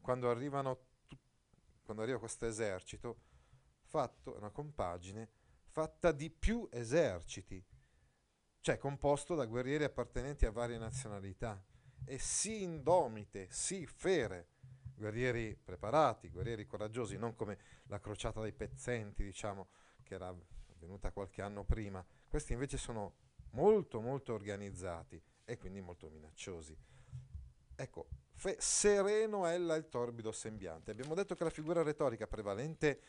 quando, 0.00 0.30
arrivano, 0.30 0.78
quando 1.82 2.02
arriva 2.02 2.18
questo 2.18 2.46
esercito, 2.46 3.16
fatto, 3.82 4.36
una 4.36 4.50
compagine 4.50 5.28
fatta 5.70 6.12
di 6.12 6.30
più 6.30 6.68
eserciti, 6.70 7.64
cioè 8.60 8.76
composto 8.76 9.34
da 9.34 9.46
guerrieri 9.46 9.84
appartenenti 9.84 10.44
a 10.44 10.50
varie 10.50 10.78
nazionalità, 10.78 11.62
e 12.04 12.18
sì 12.18 12.62
indomite, 12.62 13.48
sì 13.50 13.86
fere, 13.86 14.48
guerrieri 15.00 15.56
preparati, 15.56 16.28
guerrieri 16.28 16.66
coraggiosi, 16.66 17.16
non 17.16 17.34
come 17.34 17.58
la 17.84 17.98
crociata 17.98 18.42
dei 18.42 18.52
pezzenti, 18.52 19.24
diciamo, 19.24 19.68
che 20.02 20.14
era 20.14 20.28
avvenuta 20.28 21.10
qualche 21.10 21.40
anno 21.40 21.64
prima. 21.64 22.04
Questi 22.28 22.52
invece 22.52 22.76
sono 22.76 23.14
molto 23.52 24.00
molto 24.00 24.34
organizzati 24.34 25.20
e 25.44 25.56
quindi 25.56 25.80
molto 25.80 26.10
minacciosi. 26.10 26.76
Ecco, 27.74 28.08
fe, 28.34 28.56
sereno 28.58 29.46
ella 29.46 29.74
il 29.74 29.88
torbido 29.88 30.32
sembiante. 30.32 30.90
Abbiamo 30.90 31.14
detto 31.14 31.34
che 31.34 31.44
la 31.44 31.50
figura 31.50 31.82
retorica 31.82 32.26
prevalente 32.26 33.00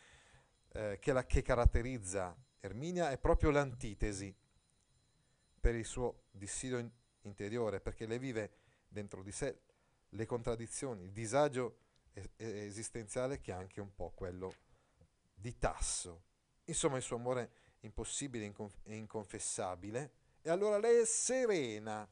eh, 0.72 0.98
che, 1.00 1.12
la, 1.12 1.26
che 1.26 1.42
caratterizza 1.42 2.36
Erminia 2.62 3.12
è 3.12 3.18
proprio 3.18 3.52
l'antitesi 3.52 4.34
per 5.60 5.76
il 5.76 5.86
suo 5.86 6.24
dissidio 6.32 6.78
in, 6.78 6.90
interiore, 7.24 7.82
perché 7.82 8.06
le 8.06 8.18
vive 8.18 8.52
dentro 8.88 9.22
di 9.22 9.32
sé 9.32 9.60
le 10.14 10.26
contraddizioni, 10.26 11.04
il 11.04 11.12
disagio 11.12 11.78
esistenziale 12.38 13.40
che 13.40 13.52
è 13.52 13.56
anche 13.56 13.80
un 13.80 13.94
po' 13.94 14.12
quello 14.12 14.54
di 15.34 15.58
Tasso. 15.58 16.24
Insomma, 16.66 16.98
il 16.98 17.04
suo 17.04 17.16
amore 17.16 17.52
impossibile 17.82 18.52
e 18.84 18.96
inconfessabile. 18.96 20.12
E 20.42 20.50
allora 20.50 20.78
lei 20.78 21.02
è 21.02 21.06
serena. 21.06 22.08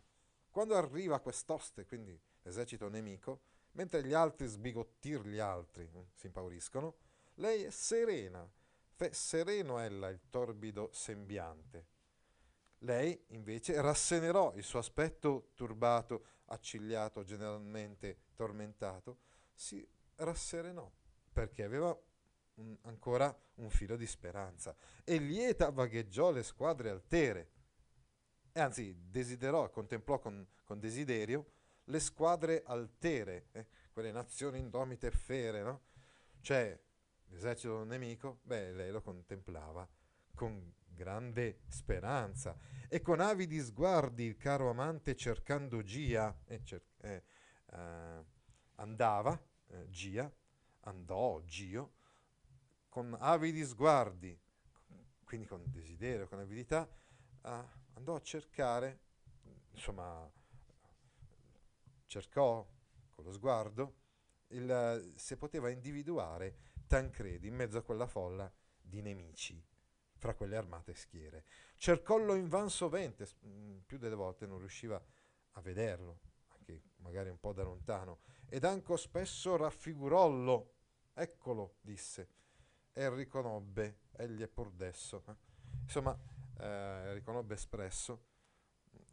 Quando 0.50 0.76
arriva 0.76 1.20
quest'oste, 1.20 1.86
quindi 1.86 2.20
l'esercito 2.44 2.90
nemico, 2.90 3.42
mentre 3.74 4.04
gli 4.04 4.14
altri 4.14 4.48
sbigottir 4.48 5.28
gli 5.28 5.40
altri 5.40 5.90
eh, 5.94 6.08
si 6.16 6.28
impauriscono, 6.28 6.96
lei 7.36 7.64
è 7.64 7.70
serena. 7.70 8.50
Fe 8.96 9.14
sereno 9.14 9.80
ella 9.80 10.10
il 10.10 10.20
torbido 10.30 10.90
sembiante. 10.92 11.98
Lei 12.80 13.26
invece 13.30 13.82
rassenerò 13.82 14.54
il 14.56 14.64
suo 14.64 14.80
aspetto 14.80 15.52
turbato, 15.54 16.26
accigliato, 16.46 17.24
generalmente 17.24 18.18
tormentato, 18.36 19.20
si 19.54 19.86
rasserenò 20.16 20.90
perché 21.32 21.64
aveva 21.64 21.98
un, 22.56 22.78
ancora 22.84 23.38
un 23.56 23.70
filo 23.70 23.96
di 23.96 24.08
speranza. 24.08 24.76
E 25.04 25.18
lieta 25.18 25.70
vagheggiò 25.72 26.32
le 26.32 26.44
squadre 26.44 26.90
altere. 26.90 27.52
E 28.52 28.60
anzi 28.60 28.96
desiderò, 29.10 29.70
contemplò 29.70 30.20
con, 30.20 30.48
con 30.64 30.80
desiderio 30.80 31.52
le 31.86 32.00
squadre 32.00 32.64
altere, 32.66 33.48
eh, 33.52 33.68
quelle 33.92 34.12
nazioni 34.12 34.60
indomite 34.60 35.08
e 35.08 35.12
fere, 35.12 35.64
no? 35.64 35.82
Cioè 36.42 36.80
l'esercito 37.28 37.84
nemico, 37.84 38.40
beh, 38.44 38.72
lei 38.72 38.92
lo 38.92 39.02
contemplava 39.02 39.88
con 40.36 40.74
grande 41.00 41.62
speranza. 41.70 42.58
E 42.90 43.02
con 43.02 43.22
avidi 43.22 43.60
sguardi 43.62 44.26
il 44.26 44.36
caro 44.36 44.70
amante 44.70 45.16
cercando 45.16 45.82
Gia 45.82 46.38
eh, 46.46 46.62
cer- 46.64 46.84
eh, 47.02 47.24
eh, 47.72 48.26
andava, 48.76 49.42
eh, 49.68 49.90
Gia, 49.90 50.30
andò, 50.82 51.42
Gio, 51.46 51.94
con 52.90 53.16
avidi 53.18 53.64
sguardi, 53.64 54.38
quindi 55.24 55.48
con 55.48 55.64
desiderio, 55.68 56.28
con 56.28 56.40
avidità, 56.40 56.88
andò 57.94 58.16
a 58.16 58.22
cercare, 58.22 59.00
insomma, 59.72 60.30
cercò 62.08 62.68
con 63.12 63.24
lo 63.24 63.32
sguardo 63.32 63.96
il, 64.48 65.14
se 65.16 65.38
poteva 65.38 65.70
individuare 65.70 66.58
Tancredi 66.88 67.48
in 67.48 67.56
mezzo 67.56 67.78
a 67.78 67.84
quella 67.84 68.08
folla 68.08 68.52
di 68.82 69.02
nemici 69.02 69.64
fra 70.20 70.36
quelle 70.36 70.58
armate 70.58 70.94
schiere. 70.94 71.46
Cercollo 71.78 72.36
in 72.36 72.48
van 72.48 72.70
sovente, 72.70 73.28
mm, 73.46 73.80
più 73.86 73.98
delle 73.98 74.16
volte 74.16 74.46
non 74.46 74.60
riusciva 74.60 75.02
a 75.54 75.62
vederlo, 75.62 76.20
anche 76.50 76.82
magari 76.98 77.30
un 77.30 77.40
po' 77.40 77.54
da 77.54 77.64
lontano, 77.64 78.20
ed 78.48 78.66
anco 78.66 78.98
spesso 78.98 79.56
raffigurollo. 79.56 80.74
Eccolo, 81.14 81.78
disse, 81.82 82.30
e 82.94 83.10
riconobbe, 83.10 84.02
egli 84.18 84.42
è 84.42 84.48
pur 84.48 84.72
desso. 84.72 85.24
Eh? 85.28 85.36
Insomma, 85.84 86.18
eh, 86.60 87.14
riconobbe 87.14 87.54
espresso. 87.54 88.28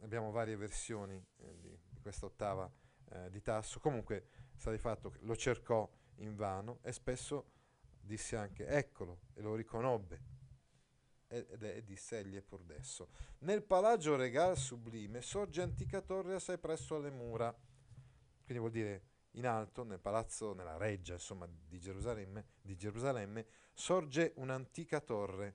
Abbiamo 0.01 0.31
varie 0.31 0.55
versioni 0.55 1.15
eh, 1.15 1.59
di, 1.59 1.77
di 1.89 1.99
questa 1.99 2.25
ottava 2.25 2.69
eh, 3.09 3.29
di 3.29 3.41
Tasso. 3.41 3.79
Comunque, 3.79 4.27
sta 4.55 4.71
di 4.71 4.77
fatto 4.77 5.09
che 5.09 5.19
lo 5.21 5.35
cercò 5.35 5.89
in 6.17 6.35
vano 6.35 6.79
e 6.81 6.91
spesso 6.91 7.51
disse 7.99 8.35
anche 8.35 8.65
eccolo 8.65 9.19
e 9.33 9.41
lo 9.41 9.55
riconobbe 9.55 10.36
ed 11.27 11.63
è 11.63 11.81
disse 11.81 12.19
egli 12.19 12.35
è 12.35 12.41
pur 12.41 12.63
desso. 12.63 13.09
Nel 13.39 13.63
palagio 13.63 14.15
regal 14.15 14.57
sublime 14.57 15.21
sorge 15.21 15.61
antica 15.61 16.01
torre 16.01 16.35
assai 16.35 16.57
presso 16.57 16.95
alle 16.95 17.11
mura, 17.11 17.53
quindi 18.43 18.59
vuol 18.59 18.71
dire 18.71 19.03
in 19.31 19.45
alto, 19.45 19.83
nel 19.83 19.99
palazzo, 19.99 20.53
nella 20.53 20.77
reggia 20.77 21.13
insomma 21.13 21.47
di 21.47 21.79
Gerusalemme, 21.79 22.45
di 22.61 22.75
Gerusalemme 22.75 23.45
sorge 23.73 24.33
un'antica 24.37 24.99
torre 24.99 25.53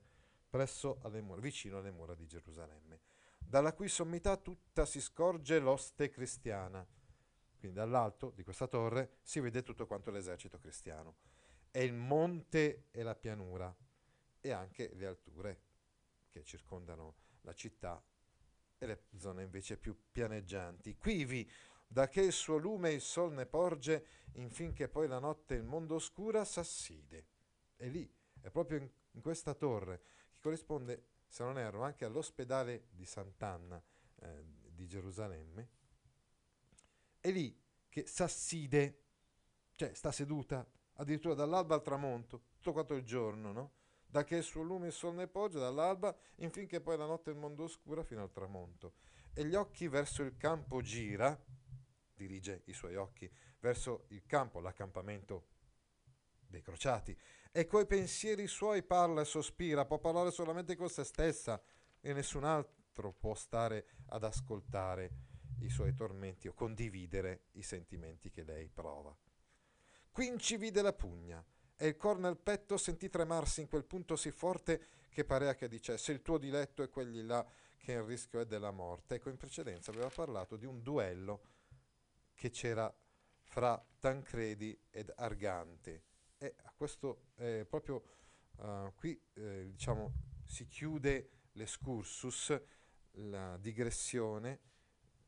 presso 0.49 0.99
alle 1.01 1.21
mura, 1.21 1.41
vicino 1.41 1.79
alle 1.79 1.91
mura 1.91 2.13
di 2.15 2.27
Gerusalemme, 2.27 3.01
dalla 3.39 3.73
cui 3.73 3.87
sommità 3.87 4.37
tutta 4.37 4.85
si 4.85 5.01
scorge 5.01 5.59
l'oste 5.59 6.09
cristiana. 6.09 6.85
Quindi 7.57 7.79
dall'alto 7.79 8.29
di 8.29 8.43
questa 8.43 8.67
torre 8.67 9.17
si 9.23 9.39
vede 9.39 9.63
tutto 9.63 9.87
quanto 9.87 10.11
l'esercito 10.11 10.59
cristiano. 10.59 11.15
È 11.71 11.79
il 11.79 11.93
monte 11.93 12.87
e 12.91 13.03
la 13.03 13.15
pianura, 13.15 13.75
e 14.45 14.51
anche 14.51 14.91
le 14.95 15.05
alture 15.05 15.61
che 16.29 16.43
circondano 16.43 17.15
la 17.41 17.53
città 17.53 18.03
e 18.77 18.85
le 18.85 19.05
zone 19.15 19.43
invece 19.43 19.77
più 19.77 19.97
pianeggianti. 20.11 20.97
Quivi, 20.97 21.49
da 21.87 22.09
che 22.09 22.19
il 22.19 22.33
suo 22.33 22.57
lume 22.57 22.91
il 22.91 22.99
sol 22.99 23.31
ne 23.31 23.45
porge, 23.45 24.05
infinché 24.33 24.89
poi 24.89 25.07
la 25.07 25.19
notte 25.19 25.53
il 25.55 25.63
mondo 25.63 25.95
oscura 25.95 26.43
s'asside. 26.43 27.27
E 27.77 27.87
lì, 27.87 28.13
è 28.41 28.49
proprio 28.49 28.79
in, 28.79 28.89
in 29.11 29.21
questa 29.21 29.53
torre, 29.53 30.01
che 30.29 30.39
corrisponde, 30.41 31.05
se 31.25 31.43
non 31.43 31.57
erro, 31.57 31.83
anche 31.83 32.03
all'ospedale 32.03 32.87
di 32.89 33.05
Sant'Anna 33.05 33.81
eh, 34.15 34.43
di 34.67 34.85
Gerusalemme, 34.85 35.69
è 37.21 37.31
lì 37.31 37.57
che 37.87 38.05
s'asside, 38.05 39.03
cioè 39.75 39.93
sta 39.93 40.11
seduta 40.11 40.67
addirittura 40.95 41.33
dall'alba 41.33 41.75
al 41.75 41.81
tramonto, 41.81 42.41
tutto 42.55 42.73
quanto 42.73 42.93
il 42.95 43.03
giorno, 43.03 43.53
no? 43.53 43.71
Da 44.13 44.23
che 44.23 44.35
il 44.35 44.43
suo 44.43 44.61
lume 44.61 44.85
il 44.85 44.93
sol 44.93 45.15
ne 45.15 45.27
poggia 45.27 45.57
dall'alba, 45.57 46.15
infinché 46.35 46.79
poi 46.79 46.95
la 46.97 47.07
notte 47.07 47.31
il 47.31 47.35
mondo 47.35 47.63
oscura 47.63 48.03
fino 48.03 48.21
al 48.21 48.31
tramonto. 48.31 48.93
E 49.33 49.43
gli 49.43 49.55
occhi 49.55 49.87
verso 49.87 50.21
il 50.21 50.37
campo 50.37 50.81
gira, 50.81 51.35
dirige 52.13 52.61
i 52.65 52.73
suoi 52.73 52.95
occhi 52.95 53.27
verso 53.59 54.05
il 54.09 54.23
campo, 54.27 54.59
l'accampamento 54.59 55.47
dei 56.45 56.61
crociati, 56.61 57.17
e 57.51 57.65
coi 57.65 57.87
pensieri 57.87 58.45
suoi 58.45 58.83
parla 58.83 59.21
e 59.21 59.25
sospira, 59.25 59.83
può 59.83 59.97
parlare 59.97 60.29
solamente 60.29 60.75
con 60.75 60.89
se 60.89 61.03
stessa 61.03 61.59
e 61.99 62.13
nessun 62.13 62.43
altro 62.43 63.13
può 63.13 63.33
stare 63.33 63.87
ad 64.09 64.23
ascoltare 64.23 65.09
i 65.61 65.69
suoi 65.69 65.95
tormenti 65.95 66.47
o 66.47 66.53
condividere 66.53 67.45
i 67.53 67.63
sentimenti 67.63 68.29
che 68.29 68.43
lei 68.43 68.69
prova. 68.69 69.17
Quinci 70.11 70.57
vide 70.57 70.83
la 70.83 70.93
pugna, 70.93 71.43
e 71.83 71.87
il 71.87 71.97
cor 71.97 72.17
nel 72.17 72.37
petto 72.37 72.77
sentì 72.77 73.09
tremarsi 73.09 73.59
in 73.59 73.67
quel 73.67 73.83
punto 73.83 74.15
sì 74.15 74.31
forte 74.31 74.85
che 75.09 75.25
parea 75.25 75.53
che 75.53 75.67
dicesse 75.67 76.13
il 76.13 76.21
tuo 76.21 76.37
diletto 76.37 76.81
è 76.81 76.89
quelli 76.89 77.21
là 77.25 77.45
che 77.77 77.91
il 77.91 78.03
rischio 78.03 78.39
è 78.39 78.45
della 78.45 78.71
morte. 78.71 79.15
Ecco, 79.15 79.29
in 79.29 79.35
precedenza 79.35 79.91
aveva 79.91 80.07
parlato 80.07 80.55
di 80.55 80.65
un 80.65 80.81
duello 80.81 81.41
che 82.35 82.51
c'era 82.51 82.89
fra 83.41 83.85
Tancredi 83.99 84.79
ed 84.91 85.11
Argante 85.13 86.03
e 86.37 86.55
a 86.63 86.73
questo 86.73 87.31
eh, 87.35 87.65
proprio 87.69 88.01
uh, 88.59 88.93
qui 88.95 89.21
eh, 89.33 89.65
diciamo 89.71 90.13
si 90.45 90.65
chiude 90.67 91.31
l'escursus, 91.51 92.61
la 93.15 93.57
digressione 93.57 94.61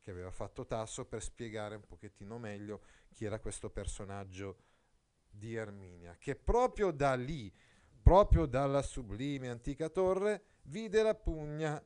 che 0.00 0.10
aveva 0.10 0.30
fatto 0.30 0.64
Tasso 0.64 1.04
per 1.04 1.22
spiegare 1.22 1.74
un 1.74 1.84
pochettino 1.84 2.38
meglio 2.38 2.80
chi 3.12 3.26
era 3.26 3.40
questo 3.40 3.68
personaggio 3.68 4.65
di 5.36 5.54
Erminia, 5.54 6.16
che 6.18 6.36
proprio 6.36 6.90
da 6.90 7.14
lì, 7.14 7.52
proprio 8.02 8.46
dalla 8.46 8.82
sublime 8.82 9.48
antica 9.48 9.88
torre, 9.88 10.42
vide 10.62 11.02
la 11.02 11.14
pugna, 11.14 11.82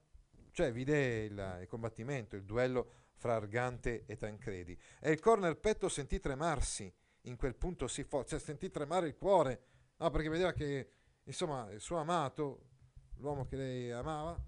cioè 0.52 0.73
vide 0.73 1.25
il, 1.25 1.59
il 1.61 1.66
combattimento, 1.66 2.37
il 2.37 2.45
duello 2.45 2.92
fra 3.14 3.35
Argante 3.35 4.04
e 4.07 4.16
Tancredi. 4.16 4.78
E 5.00 5.11
il 5.11 5.21
cor 5.21 5.38
nel 5.38 5.59
petto 5.59 5.88
sentì 5.88 6.21
tremarsi 6.21 6.92
in 7.25 7.37
quel 7.37 7.54
punto 7.54 7.87
si 7.87 8.02
forza, 8.04 8.37
cioè 8.37 8.40
sentì 8.40 8.71
tremare 8.71 9.09
il 9.09 9.16
cuore, 9.16 9.62
no, 9.97 10.11
perché 10.11 10.28
vedeva 10.28 10.52
che 10.52 10.90
insomma 11.25 11.71
il 11.71 11.80
suo 11.80 11.99
amato, 11.99 12.69
l'uomo 13.16 13.45
che 13.45 13.57
lei 13.57 13.90
amava, 13.90 14.42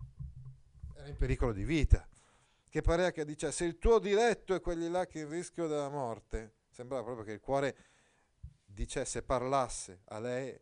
era 0.96 1.08
in 1.08 1.16
pericolo 1.16 1.52
di 1.52 1.64
vita, 1.64 2.08
che 2.68 2.80
parea 2.80 3.10
che 3.10 3.24
dicesse 3.24 3.64
il 3.64 3.78
tuo 3.78 3.98
diletto 3.98 4.54
è 4.54 4.60
quelli 4.60 4.88
là 4.88 5.06
che 5.06 5.20
in 5.20 5.28
rischio 5.28 5.66
della 5.66 5.90
morte, 5.90 6.54
sembrava 6.70 7.04
proprio 7.04 7.24
che 7.24 7.32
il 7.32 7.40
cuore 7.40 7.76
dicesse, 8.72 9.22
parlasse 9.22 10.02
a 10.06 10.18
lei, 10.18 10.58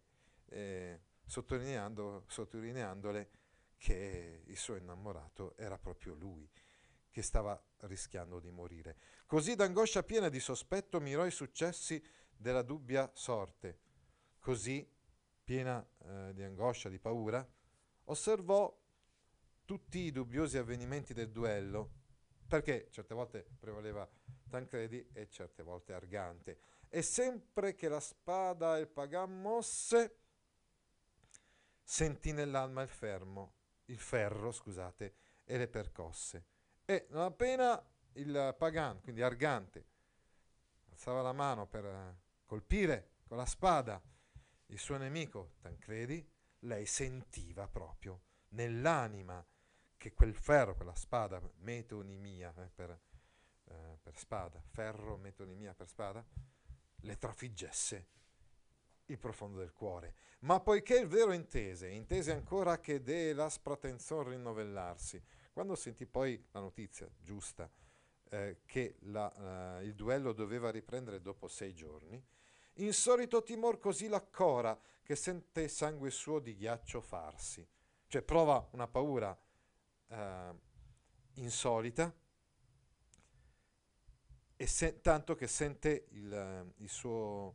eh, 0.47 1.01
sottolineando, 1.25 2.25
sottolineandole 2.27 3.31
che 3.77 4.43
il 4.45 4.57
suo 4.57 4.77
innamorato 4.77 5.57
era 5.57 5.79
proprio 5.79 6.15
lui, 6.15 6.49
che 7.11 7.23
stava 7.23 7.61
rischiando 7.81 8.41
di 8.41 8.51
morire. 8.51 8.97
Così 9.27 9.55
d'angoscia 9.55 10.03
piena 10.03 10.29
di 10.29 10.41
sospetto 10.41 11.01
mirò 11.01 11.25
i 11.25 11.31
successi 11.31 12.03
della 12.37 12.63
dubbia 12.63 13.11
sorte. 13.15 13.79
Così, 14.39 14.89
piena 15.43 15.87
eh, 16.05 16.33
di 16.35 16.43
angoscia, 16.43 16.89
di 16.89 16.99
paura, 16.99 17.47
osservò 18.05 18.77
tutti 19.65 20.01
i 20.01 20.11
dubbiosi 20.11 20.59
avvenimenti 20.59 21.15
del 21.15 21.31
duello, 21.31 21.99
perché 22.49 22.89
certe 22.91 23.15
volte 23.15 23.47
prevaleva 23.59 24.09
Tancredi 24.49 25.09
e 25.13 25.29
certe 25.29 25.63
volte 25.63 25.93
Argante. 25.93 26.59
E 26.93 27.03
sempre 27.03 27.75
che 27.75 27.89
la 27.89 28.01
spada 28.01 28.77
il 28.77 28.89
pagan 28.89 29.41
mosse, 29.41 30.19
sentì 31.83 32.33
nell'alma 32.33 32.83
il 32.83 32.89
fermo, 32.89 33.55
il 33.87 33.99
ferro, 33.99 34.51
scusate, 34.51 35.15
e 35.45 35.57
le 35.57 35.69
percosse. 35.69 36.45
E 36.85 37.07
non 37.11 37.23
appena 37.23 37.81
il 38.15 38.55
pagan, 38.59 39.01
quindi 39.01 39.23
Argante, 39.23 39.87
alzava 40.91 41.23
la 41.23 41.33
mano 41.33 41.67
per 41.67 42.17
colpire 42.45 43.11
con 43.27 43.37
la 43.37 43.47
spada 43.47 44.03
il 44.67 44.79
suo 44.79 44.97
nemico 44.97 45.55
Tancredi, 45.61 46.29
lei 46.61 46.87
sentiva 46.87 47.69
proprio 47.69 48.23
nell'anima 48.49 49.45
che 49.97 50.13
quel 50.13 50.35
ferro, 50.35 50.75
quella 50.75 50.95
spada, 50.95 51.41
metonimia 51.59 52.55
eh, 52.57 52.71
per, 52.75 52.91
eh, 53.65 53.99
per 54.03 54.17
spada, 54.17 54.61
ferro, 54.71 55.17
metonimia 55.17 55.75
per 55.75 55.89
spada, 55.89 56.25
le 57.03 57.17
trafiggesse 57.17 58.07
il 59.07 59.19
profondo 59.19 59.59
del 59.59 59.73
cuore. 59.73 60.15
Ma 60.41 60.61
poiché 60.61 60.99
il 60.99 61.07
vero 61.07 61.33
intese, 61.33 61.89
intese 61.89 62.33
ancora 62.33 62.79
che 62.79 63.03
de 63.03 63.33
l'aspra 63.33 63.77
tenzon 63.77 64.29
rinnovellarsi, 64.29 65.23
quando 65.53 65.75
sentì 65.75 66.07
poi 66.07 66.43
la 66.53 66.61
notizia 66.61 67.09
giusta 67.19 67.71
eh, 68.31 68.61
che 68.65 68.97
la, 69.01 69.79
eh, 69.81 69.85
il 69.85 69.95
duello 69.95 70.33
doveva 70.33 70.71
riprendere 70.71 71.21
dopo 71.21 71.49
sei 71.49 71.75
giorni, 71.75 72.23
insolito 72.75 73.43
timor 73.43 73.79
così 73.79 74.09
l'accora 74.09 74.79
che 75.03 75.17
sente 75.17 75.69
sangue 75.69 76.11
suo 76.11 76.39
di 76.39 76.55
ghiaccio 76.55 77.01
farsi, 77.01 77.67
cioè 78.07 78.23
prova 78.23 78.67
una 78.73 78.87
paura 78.87 79.37
eh, 80.09 80.55
insolita, 81.35 82.15
e 84.61 84.67
se, 84.67 85.01
tanto 85.01 85.35
che 85.37 85.47
sente 85.47 86.09
il, 86.11 86.75
il, 86.77 86.89
suo, 86.91 87.55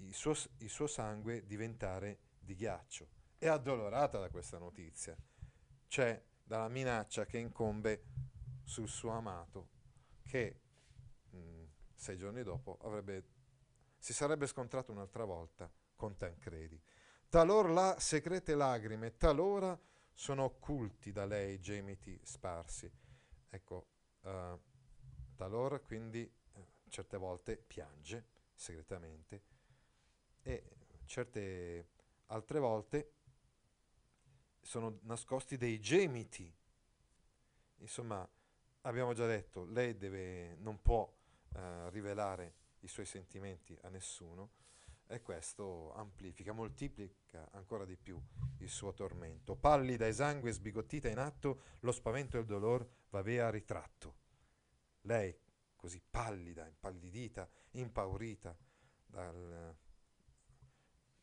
il, 0.00 0.12
suo, 0.12 0.34
il 0.58 0.68
suo 0.68 0.86
sangue 0.86 1.46
diventare 1.46 2.18
di 2.38 2.54
ghiaccio. 2.54 3.08
È 3.38 3.46
addolorata 3.46 4.18
da 4.18 4.28
questa 4.28 4.58
notizia, 4.58 5.16
cioè 5.86 6.22
dalla 6.42 6.68
minaccia 6.68 7.24
che 7.24 7.38
incombe 7.38 8.04
sul 8.62 8.88
suo 8.88 9.12
amato, 9.12 9.68
che 10.26 10.60
mh, 11.30 11.38
mm, 11.38 11.64
sei 11.94 12.18
giorni 12.18 12.42
dopo 12.42 12.76
avrebbe, 12.82 13.24
si 13.96 14.12
sarebbe 14.12 14.46
scontrato 14.46 14.92
un'altra 14.92 15.24
volta 15.24 15.72
con 15.94 16.14
Tancredi. 16.14 16.78
Talora 17.26 17.70
là 17.70 17.96
segrete 17.98 18.54
lagrime, 18.54 19.16
talora 19.16 19.80
sono 20.12 20.42
occulti 20.42 21.10
da 21.10 21.24
lei 21.24 21.58
gemiti 21.58 22.20
sparsi. 22.22 22.92
Ecco, 23.48 23.86
uh, 24.20 24.60
talora 25.36 25.78
quindi 25.78 26.22
eh, 26.22 26.66
certe 26.88 27.16
volte 27.16 27.56
piange 27.56 28.24
segretamente 28.54 29.42
e 30.42 30.64
certe 31.04 31.88
altre 32.26 32.58
volte 32.58 33.12
sono 34.60 34.98
nascosti 35.02 35.56
dei 35.56 35.78
gemiti. 35.80 36.52
Insomma, 37.78 38.28
abbiamo 38.82 39.12
già 39.12 39.26
detto, 39.26 39.64
lei 39.64 39.96
deve, 39.96 40.56
non 40.56 40.82
può 40.82 41.08
eh, 41.54 41.90
rivelare 41.90 42.54
i 42.80 42.88
suoi 42.88 43.06
sentimenti 43.06 43.78
a 43.82 43.88
nessuno 43.88 44.50
e 45.06 45.22
questo 45.22 45.92
amplifica, 45.94 46.52
moltiplica 46.52 47.48
ancora 47.52 47.84
di 47.84 47.96
più 47.96 48.20
il 48.58 48.68
suo 48.68 48.92
tormento. 48.92 49.54
Pallida, 49.54 50.06
esangue, 50.06 50.50
sbigottita 50.50 51.08
in 51.08 51.18
atto, 51.18 51.60
lo 51.80 51.92
spavento 51.92 52.36
e 52.36 52.40
il 52.40 52.46
dolore 52.46 52.88
v'avea 53.10 53.50
ritratto. 53.50 54.24
Lei, 55.06 55.36
così 55.76 56.02
pallida, 56.10 56.66
impallidita, 56.66 57.48
impaurita 57.72 58.56
dal, 59.06 59.76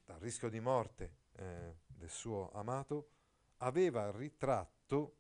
dal 0.06 0.20
rischio 0.20 0.50
di 0.50 0.62
morte 0.62 1.16
eh, 1.34 1.76
del 1.86 2.10
suo 2.10 2.50
amato, 2.52 3.10
aveva 3.58 4.10
ritratto, 4.12 5.18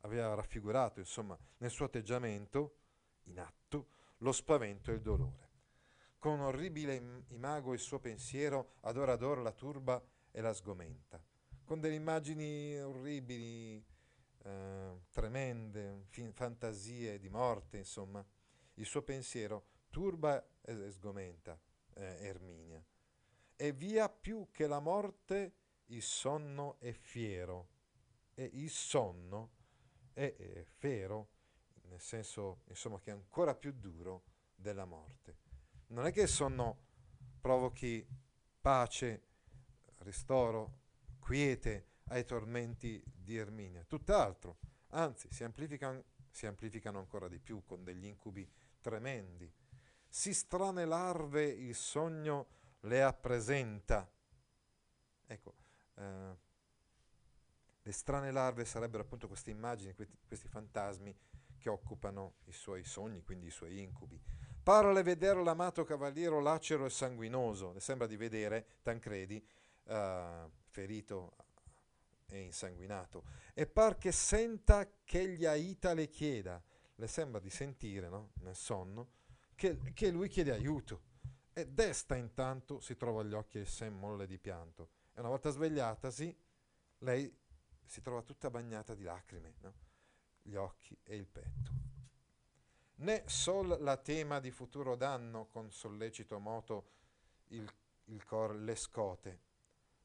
aveva 0.00 0.34
raffigurato, 0.34 0.98
insomma, 0.98 1.38
nel 1.58 1.70
suo 1.70 1.84
atteggiamento, 1.84 2.78
in 3.24 3.38
atto, 3.38 3.88
lo 4.18 4.32
spavento 4.32 4.90
e 4.90 4.94
il 4.94 5.02
dolore. 5.02 5.48
Con 6.18 6.40
orribile 6.40 7.24
imago 7.28 7.72
il 7.72 7.78
suo 7.78 8.00
pensiero 8.00 8.74
ad 8.80 8.96
ora 8.96 9.12
ad 9.12 9.22
ora 9.22 9.40
la 9.40 9.52
turba 9.52 10.02
e 10.32 10.40
la 10.40 10.52
sgomenta, 10.52 11.22
con 11.64 11.78
delle 11.78 11.94
immagini 11.94 12.76
orribili, 12.76 13.82
eh, 14.42 15.00
tremende, 15.10 16.04
fin- 16.08 16.32
fantasie 16.32 17.18
di 17.18 17.28
morte, 17.28 17.78
insomma. 17.78 18.24
Il 18.74 18.86
suo 18.86 19.02
pensiero 19.02 19.66
turba 19.90 20.42
e 20.62 20.90
sgomenta 20.90 21.58
eh, 21.94 22.26
Erminia. 22.26 22.82
E 23.56 23.72
via 23.72 24.08
più 24.08 24.48
che 24.50 24.66
la 24.66 24.80
morte 24.80 25.54
il 25.86 26.02
sonno 26.02 26.78
è 26.78 26.92
fiero, 26.92 27.68
e 28.34 28.48
il 28.54 28.70
sonno 28.70 29.50
è, 30.12 30.34
è 30.34 30.64
fiero, 30.64 31.28
nel 31.88 32.00
senso 32.00 32.62
insomma, 32.68 32.98
che 33.00 33.10
è 33.10 33.14
ancora 33.14 33.54
più 33.54 33.72
duro 33.72 34.22
della 34.54 34.84
morte. 34.84 35.36
Non 35.88 36.06
è 36.06 36.12
che 36.12 36.22
il 36.22 36.28
sonno 36.28 36.88
provochi 37.40 38.06
pace, 38.60 39.22
ristoro, 39.98 40.78
quiete, 41.18 41.89
ai 42.10 42.24
tormenti 42.24 43.02
di 43.04 43.36
Erminia, 43.36 43.84
tutt'altro, 43.84 44.58
anzi 44.88 45.28
si 45.30 45.44
amplificano, 45.44 46.04
si 46.30 46.46
amplificano 46.46 46.98
ancora 46.98 47.28
di 47.28 47.38
più 47.38 47.62
con 47.64 47.84
degli 47.84 48.04
incubi 48.04 48.48
tremendi. 48.80 49.52
Si 50.08 50.34
strane 50.34 50.84
larve 50.84 51.44
il 51.44 51.74
sogno 51.74 52.46
le 52.80 53.02
appresenta. 53.02 54.10
Ecco, 55.26 55.54
eh, 55.94 56.36
le 57.82 57.92
strane 57.92 58.32
larve 58.32 58.64
sarebbero 58.64 59.04
appunto 59.04 59.28
queste 59.28 59.50
immagini, 59.50 59.94
questi, 59.94 60.18
questi 60.26 60.48
fantasmi 60.48 61.16
che 61.58 61.68
occupano 61.68 62.34
i 62.46 62.52
suoi 62.52 62.82
sogni, 62.82 63.22
quindi 63.22 63.46
i 63.46 63.50
suoi 63.50 63.80
incubi. 63.80 64.20
Parole 64.62 65.02
vedere 65.02 65.42
l'amato 65.42 65.84
cavaliero 65.84 66.40
lacero 66.40 66.86
e 66.86 66.90
sanguinoso, 66.90 67.72
le 67.72 67.80
sembra 67.80 68.06
di 68.06 68.16
vedere 68.16 68.78
Tancredi, 68.82 69.44
eh, 69.84 70.50
ferito 70.66 71.36
e 72.30 72.40
insanguinato, 72.40 73.24
e 73.52 73.66
par 73.66 73.98
che 73.98 74.12
senta 74.12 74.88
che 75.04 75.28
gli 75.28 75.44
Aita 75.44 75.92
le 75.92 76.08
chieda, 76.08 76.62
le 76.94 77.06
sembra 77.06 77.40
di 77.40 77.50
sentire 77.50 78.08
no? 78.08 78.30
nel 78.40 78.54
sonno, 78.54 79.10
che, 79.54 79.76
che, 79.92 80.10
lui 80.10 80.28
chiede 80.28 80.52
aiuto. 80.52 81.08
E 81.52 81.66
desta 81.66 82.14
intanto 82.14 82.80
si 82.80 82.96
trova 82.96 83.20
agli 83.20 83.34
occhi 83.34 83.58
il 83.58 83.66
sen 83.66 83.94
molle 83.94 84.26
di 84.26 84.38
pianto. 84.38 84.90
E 85.12 85.20
una 85.20 85.28
volta 85.28 85.50
svegliatasi, 85.50 86.34
lei 86.98 87.36
si 87.84 88.00
trova 88.00 88.22
tutta 88.22 88.50
bagnata 88.50 88.94
di 88.94 89.02
lacrime, 89.02 89.54
no? 89.60 89.74
gli 90.42 90.54
occhi 90.54 90.96
e 91.02 91.16
il 91.16 91.26
petto. 91.26 91.72
Né 92.96 93.24
sol 93.26 93.78
la 93.80 93.96
tema 93.96 94.40
di 94.40 94.50
futuro 94.50 94.94
danno 94.94 95.46
con 95.46 95.70
sollecito 95.70 96.38
moto 96.38 96.90
il, 97.48 97.68
il 98.04 98.24
cor 98.24 98.54
le 98.54 98.76
scote, 98.76 99.40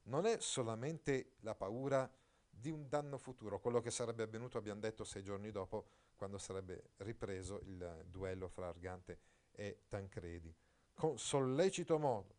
non 0.06 0.26
è 0.26 0.38
solamente 0.40 1.34
la 1.40 1.54
paura 1.54 2.10
di 2.48 2.70
un 2.70 2.88
danno 2.88 3.18
futuro, 3.18 3.60
quello 3.60 3.80
che 3.80 3.90
sarebbe 3.90 4.22
avvenuto, 4.22 4.58
abbiamo 4.58 4.80
detto, 4.80 5.04
sei 5.04 5.22
giorni 5.22 5.50
dopo, 5.50 5.88
quando 6.16 6.38
sarebbe 6.38 6.90
ripreso 6.98 7.60
il 7.64 8.04
duello 8.06 8.48
fra 8.48 8.68
Argante 8.68 9.18
e 9.52 9.82
Tancredi, 9.88 10.54
con 10.94 11.18
sollecito 11.18 11.98
modo. 11.98 12.34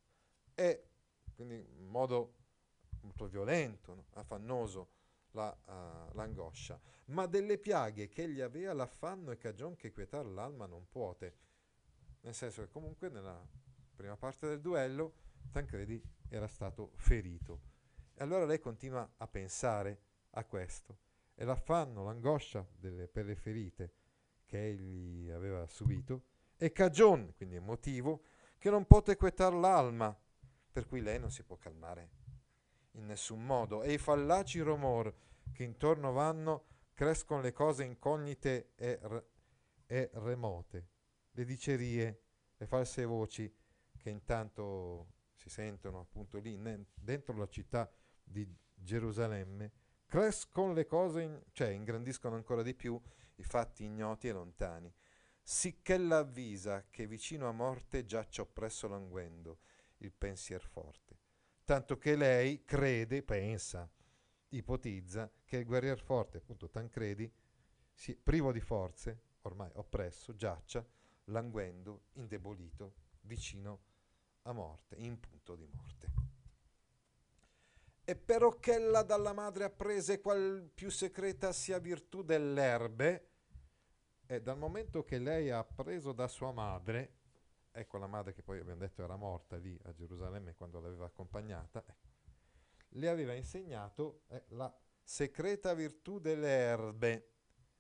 E 0.56 0.90
quindi 1.36 1.56
in 1.56 1.86
modo 1.86 2.34
molto 3.02 3.28
violento, 3.28 3.94
no? 3.94 4.06
affannoso, 4.14 4.96
la, 5.32 5.56
uh, 5.66 6.16
l'angoscia, 6.16 6.80
ma 7.06 7.28
delle 7.28 7.60
piaghe 7.60 8.08
che 8.08 8.24
egli 8.24 8.42
aveva 8.42 8.74
l'affanno 8.74 9.32
e 9.32 9.38
cagion 9.38 9.76
che 9.76 9.92
quietar 9.92 10.26
l'alma 10.26 10.66
non 10.66 10.88
puote, 10.90 11.36
nel 12.22 12.34
senso 12.34 12.62
che 12.64 12.70
comunque 12.70 13.10
nella 13.10 13.40
prima 13.96 14.18
parte 14.18 14.48
del 14.48 14.62
duello, 14.62 15.26
Tancredi 15.52 16.02
era 16.30 16.48
stato 16.48 16.92
ferito. 16.96 17.62
E 18.14 18.24
allora 18.24 18.46
lei 18.46 18.60
continua 18.60 19.10
a 19.18 19.28
pensare 19.28 20.02
a 20.32 20.44
questo. 20.46 20.98
E 21.36 21.46
l'affanno, 21.46 22.04
l'angoscia 22.04 22.66
delle, 22.76 23.08
per 23.08 23.26
le 23.26 23.36
ferite 23.36 23.94
che 24.46 24.66
egli 24.66 25.30
aveva 25.30 25.68
subito 25.68 26.24
è 26.56 26.72
cagione, 26.72 27.34
quindi 27.36 27.56
è 27.56 27.60
motivo, 27.60 28.24
che 28.58 28.70
non 28.70 28.86
pote 28.86 29.16
quetar 29.16 29.54
l'alma, 29.54 30.18
per 30.72 30.88
cui 30.88 31.02
lei 31.02 31.20
non 31.20 31.30
si 31.30 31.44
può 31.44 31.58
calmare 31.58 32.10
in 32.94 33.06
nessun 33.06 33.46
modo. 33.46 33.84
E 33.84 33.94
i 33.94 33.98
fallaci 33.98 34.60
rumor 34.62 35.14
che 35.52 35.64
intorno 35.64 36.12
vanno 36.12 36.66
crescono 36.94 37.42
le 37.42 37.54
cose 37.54 37.84
incognite 37.84 38.72
e, 38.76 39.00
re- 39.04 39.26
e 39.86 40.10
remote, 40.14 40.88
le 41.32 41.46
dicerie, 41.46 42.22
le 42.58 42.66
false 42.66 43.06
voci 43.06 43.54
che 43.96 44.10
intanto 44.10 45.17
si 45.48 45.50
sentono 45.50 46.02
appunto 46.02 46.40
lì 46.40 46.60
dentro 46.94 47.36
la 47.38 47.48
città 47.48 47.90
di 48.22 48.48
Gerusalemme, 48.74 49.72
crescono 50.06 50.74
le 50.74 50.86
cose, 50.86 51.22
in, 51.22 51.42
cioè 51.54 51.70
ingrandiscono 51.70 52.36
ancora 52.36 52.62
di 52.62 52.76
più 52.76 53.00
i 53.36 53.44
fatti 53.44 53.86
ignoti 53.86 54.28
e 54.28 54.34
lontani. 54.34 54.94
Sicché 55.42 55.98
l'avvisa 55.98 56.86
che 56.90 57.08
vicino 57.08 57.48
a 57.48 57.54
morte 57.54 58.06
giaccia 58.06 58.42
oppresso 58.42 58.88
languendo 58.90 59.60
il 60.00 60.12
pensier 60.12 60.62
forte. 60.62 61.20
Tanto 61.64 61.98
che 61.98 62.16
lei 62.16 62.66
crede, 62.66 63.24
pensa, 63.24 63.90
ipotizza 64.50 65.32
che 65.46 65.58
il 65.58 65.66
guerrier 65.66 66.00
forte, 66.00 66.38
appunto 66.38 66.70
Tancredi, 66.70 67.32
si, 67.94 68.16
privo 68.16 68.52
di 68.52 68.60
forze, 68.60 69.22
ormai 69.44 69.72
oppresso, 69.76 70.36
giaccia, 70.36 70.86
languendo, 71.26 72.08
indebolito, 72.14 72.94
vicino 73.22 73.72
a 73.72 73.97
morte, 74.54 74.96
in 74.98 75.20
punto 75.20 75.56
di 75.56 75.68
morte. 75.72 76.12
E 78.04 78.16
però 78.16 78.58
ch'ella 78.58 79.04
dalla 79.04 79.34
madre 79.34 79.66
apprese 79.66 80.22
qual 80.22 80.70
più 80.74 80.90
secreta 80.90 81.52
sia 81.52 81.78
virtù 81.78 82.24
dell'erbe, 82.24 83.30
e 84.26 84.42
dal 84.42 84.58
momento 84.58 85.04
che 85.04 85.20
lei 85.20 85.50
ha 85.50 85.60
appreso 85.60 86.12
da 86.12 86.28
sua 86.28 86.52
madre, 86.52 87.16
ecco 87.72 87.98
la 87.98 88.08
madre 88.08 88.34
che 88.34 88.44
poi 88.44 88.60
abbiamo 88.60 88.80
detto 88.80 89.04
era 89.04 89.16
morta 89.16 89.56
lì 89.56 89.78
a 89.84 89.94
Gerusalemme 89.94 90.54
quando 90.56 90.80
l'aveva 90.80 91.06
accompagnata, 91.06 91.84
ecco, 91.86 92.08
le 92.90 93.10
aveva 93.10 93.34
insegnato 93.34 94.24
eh, 94.28 94.44
la 94.50 94.74
secreta 95.02 95.74
virtù 95.74 96.20
delle 96.20 96.50
erbe, 96.50 97.30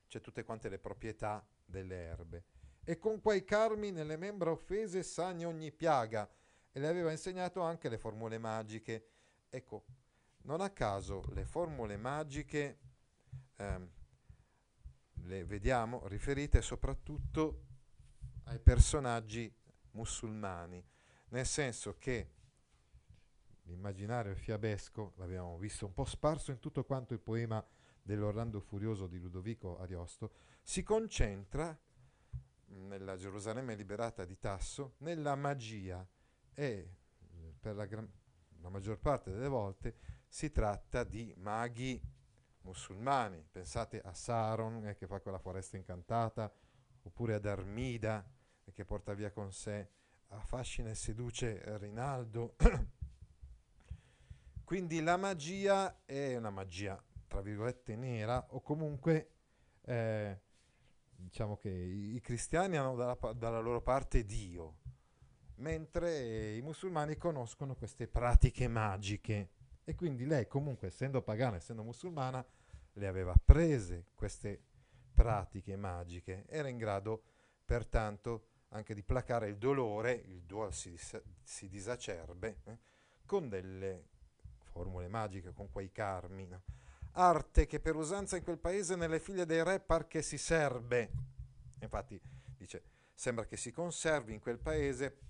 cioè 0.08 0.22
tutte 0.22 0.44
quante 0.44 0.70
le 0.70 0.80
proprietà 0.80 1.46
delle 1.66 1.96
erbe. 1.96 2.44
E 2.84 2.98
con 2.98 3.22
quei 3.22 3.44
carmi 3.44 3.92
nelle 3.92 4.16
membra 4.16 4.52
offese 4.52 5.04
sagna 5.04 5.48
ogni 5.48 5.74
piaga, 5.74 6.30
e 6.72 6.80
le 6.80 6.88
aveva 6.88 7.12
insegnato 7.12 7.62
anche 7.62 7.90
le 7.90 7.98
formule 7.98 8.38
magiche. 8.38 9.08
Ecco, 9.50 9.86
non 10.44 10.62
a 10.62 10.70
caso 10.70 11.24
le 11.34 11.46
formule 11.46 11.98
magiche 11.98 12.80
ehm, 13.58 13.90
le 15.24 15.44
vediamo 15.46 16.08
riferite 16.08 16.62
soprattutto 16.62 17.66
ai 18.46 18.60
personaggi 18.60 19.54
musulmani, 19.92 20.84
nel 21.30 21.46
senso 21.46 21.98
che 21.98 22.32
l'immaginario 23.64 24.36
fiabesco, 24.36 25.14
l'abbiamo 25.18 25.58
visto 25.58 25.86
un 25.86 25.94
po' 25.94 26.06
sparso 26.06 26.52
in 26.52 26.60
tutto 26.60 26.86
quanto 26.86 27.14
il 27.14 27.20
poema 27.20 27.64
dell'Orlando 28.02 28.62
Furioso 28.62 29.08
di 29.08 29.20
Ludovico 29.20 29.78
Ariosto, 29.80 30.32
si 30.64 30.82
concentra 30.84 31.78
nella 32.68 33.18
Gerusalemme 33.18 33.76
liberata 33.76 34.24
di 34.24 34.38
Tasso 34.38 34.96
nella 35.00 35.36
magia 35.36 36.08
e 36.60 36.90
per 37.60 37.76
la, 37.76 37.88
la 38.62 38.70
maggior 38.70 38.98
parte 38.98 39.30
delle 39.30 39.48
volte 39.48 39.98
si 40.28 40.52
tratta 40.52 41.04
di 41.04 41.32
maghi 41.38 42.02
musulmani. 42.62 43.46
Pensate 43.52 44.02
a 44.02 44.12
Saron 44.14 44.88
eh, 44.88 44.96
che 44.96 45.06
fa 45.06 45.20
quella 45.20 45.38
foresta 45.38 45.78
incantata, 45.78 46.52
oppure 47.04 47.36
ad 47.36 47.46
Armida 47.46 48.28
eh, 48.64 48.72
che 48.72 48.86
porta 48.86 49.14
via 49.14 49.32
con 49.32 49.54
sé, 49.54 49.88
affascina 50.30 50.90
e 50.90 50.96
seduce 50.96 51.62
Rinaldo. 51.78 52.56
Quindi 54.64 55.00
la 55.02 55.16
magia 55.16 56.04
è 56.06 56.36
una 56.36 56.50
magia, 56.50 57.00
tra 57.28 57.42
virgolette, 57.42 57.96
nera 57.96 58.48
o 58.50 58.62
comunque 58.62 59.30
eh, 59.84 60.42
diciamo 61.16 61.56
che 61.56 61.70
i, 61.70 62.16
i 62.16 62.20
cristiani 62.20 62.78
hanno 62.78 62.96
dalla, 62.96 63.18
dalla, 63.34 63.60
loro 63.60 63.82
parte 63.82 64.26
Dio, 64.26 64.80
mentre 65.58 66.56
i 66.56 66.62
musulmani 66.62 67.18
conoscono 67.18 67.76
queste 67.76 68.08
pratiche 68.08 68.68
magiche 68.68 69.50
e 69.84 69.96
quindi 69.96 70.26
lei 70.26 70.48
comunque 70.48 70.88
essendo 70.88 71.22
pagana, 71.22 71.56
essendo 71.56 71.84
musulmana, 71.84 72.46
le 72.94 73.08
aveva 73.08 73.34
prese 73.44 74.08
queste 74.16 74.62
pratiche 75.14 75.76
magiche, 75.76 76.46
era 76.48 76.68
in 76.68 76.78
grado 76.78 77.24
pertanto 77.64 78.48
anche 78.70 78.94
di 78.94 79.04
placare 79.04 79.48
il 79.48 79.58
dolore, 79.58 80.12
il 80.12 80.42
dual 80.44 80.74
si, 80.74 81.00
si 81.42 81.70
disacerbe, 81.70 82.58
eh, 82.66 82.78
con 83.26 83.48
delle 83.48 84.04
formule 84.72 85.08
magiche, 85.08 85.54
con 85.54 85.72
quei 85.72 85.92
carmi. 85.92 86.48
No? 86.48 86.62
Arte 87.14 87.66
che 87.66 87.80
per 87.80 87.96
usanza 87.96 88.36
in 88.36 88.44
quel 88.44 88.58
paese 88.58 88.96
nelle 88.96 89.20
figlie 89.20 89.46
dei 89.46 89.64
re 89.64 89.80
par 89.80 90.08
che 90.08 90.22
si 90.22 90.38
serbe. 90.38 91.12
Infatti 91.80 92.20
dice, 92.58 92.84
sembra 93.14 93.46
che 93.46 93.58
si 93.58 93.72
conservi 93.72 94.34
in 94.34 94.40
quel 94.40 94.60
paese 94.60 95.27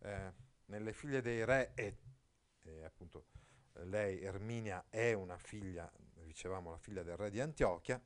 eh, 0.00 0.32
nelle 0.66 0.92
figlie 0.92 1.20
dei 1.20 1.44
re 1.44 1.72
e, 1.74 1.98
e 2.62 2.84
appunto 2.84 3.26
lei 3.84 4.22
Erminia 4.22 4.86
è 4.88 5.12
una 5.12 5.38
figlia, 5.38 5.90
dicevamo 6.24 6.70
la 6.70 6.78
figlia 6.78 7.02
del 7.02 7.16
re 7.16 7.30
di 7.30 7.40
Antiochia, 7.40 8.00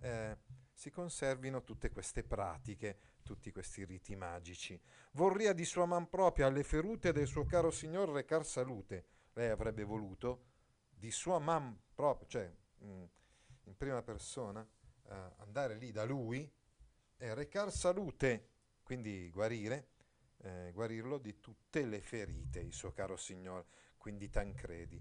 eh, 0.00 0.38
si 0.72 0.90
conservino 0.90 1.62
tutte 1.62 1.90
queste 1.90 2.24
pratiche, 2.24 2.98
tutti 3.22 3.50
questi 3.52 3.84
riti 3.84 4.16
magici. 4.16 4.80
Vorria 5.12 5.52
di 5.52 5.64
sua 5.64 5.86
man 5.86 6.08
propria 6.08 6.46
alle 6.46 6.64
ferute 6.64 7.12
del 7.12 7.26
suo 7.26 7.44
caro 7.44 7.70
signor 7.70 8.10
recar 8.10 8.44
salute, 8.44 9.06
lei 9.34 9.50
avrebbe 9.50 9.84
voluto 9.84 10.46
di 10.90 11.10
sua 11.10 11.38
mamma 11.38 11.76
proprio, 11.94 12.26
cioè 12.28 12.52
mh, 12.78 12.86
mm, 12.86 13.04
in 13.64 13.76
prima 13.76 14.02
persona, 14.02 14.66
eh, 15.08 15.32
andare 15.38 15.76
lì 15.76 15.90
da 15.92 16.04
lui 16.04 16.50
e 17.16 17.34
recar 17.34 17.70
salute, 17.70 18.48
quindi 18.82 19.30
guarire, 19.30 19.88
eh, 20.44 20.70
guarirlo 20.72 21.18
di 21.18 21.40
tutte 21.40 21.84
le 21.84 22.00
ferite, 22.00 22.60
il 22.60 22.72
suo 22.72 22.92
caro 22.92 23.16
signor, 23.16 23.64
quindi 23.96 24.28
Tancredi. 24.28 25.00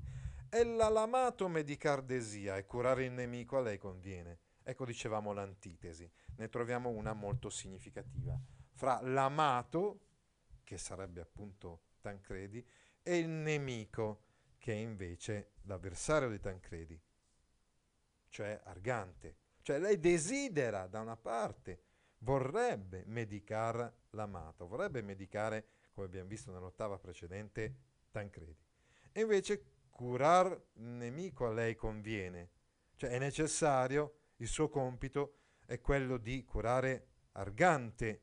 Ella 0.50 0.88
l'amato 0.88 1.48
medicardesia 1.48 2.58
e 2.58 2.66
curare 2.66 3.06
il 3.06 3.12
nemico 3.12 3.58
a 3.58 3.62
lei 3.62 3.78
conviene. 3.78 4.40
Ecco 4.64 4.86
dicevamo 4.86 5.34
l'antitesi, 5.34 6.10
ne 6.38 6.50
troviamo 6.50 6.90
una 6.90 7.14
molto 7.14 7.50
significativa. 7.50 8.40
Fra 8.72 9.02
l'amato, 9.02 10.00
che 10.64 10.78
sarebbe 10.78 11.22
appunto 11.22 11.82
Tancredi, 12.00 12.66
e 13.02 13.18
il 13.18 13.28
nemico, 13.28 14.24
che 14.58 14.72
è 14.72 14.78
invece 14.78 15.56
l'avversario 15.64 16.30
di 16.30 16.40
Tancredi, 16.40 17.00
cioè 18.30 18.60
Argante. 18.64 19.38
Cioè 19.62 19.80
lei 19.80 20.00
desidera 20.00 20.88
da 20.88 21.02
una 21.02 21.18
parte, 21.18 21.83
vorrebbe 22.24 23.04
medicare 23.06 23.94
l'amato, 24.12 24.68
vorrebbe 24.68 25.02
medicare, 25.02 25.66
come 25.92 26.08
abbiamo 26.08 26.30
visto 26.30 26.52
nell'ottava 26.52 26.98
precedente, 26.98 27.76
Tancredi. 28.12 28.66
E 29.12 29.22
invece 29.22 29.64
curar 29.90 30.50
il 30.74 30.84
nemico 30.84 31.46
a 31.46 31.52
lei 31.52 31.76
conviene, 31.76 32.50
cioè 32.96 33.12
è 33.12 33.20
necessario, 33.20 34.16
il 34.38 34.48
suo 34.48 34.70
compito 34.70 35.36
è 35.66 35.80
quello 35.80 36.18
di 36.18 36.44
curare 36.44 37.08
Argante, 37.34 38.22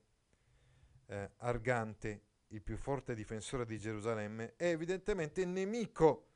eh, 1.07 1.31
Argante 1.39 2.23
il 2.49 2.63
più 2.63 2.77
forte 2.77 3.15
difensore 3.15 3.65
di 3.65 3.79
Gerusalemme, 3.79 4.55
è 4.57 4.67
evidentemente 4.67 5.45
nemico 5.45 6.27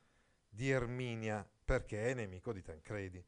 di 0.47 0.69
Erminia, 0.69 1.47
perché 1.65 2.05
è 2.05 2.13
nemico 2.13 2.53
di 2.53 2.61
Tancredi. 2.61 3.23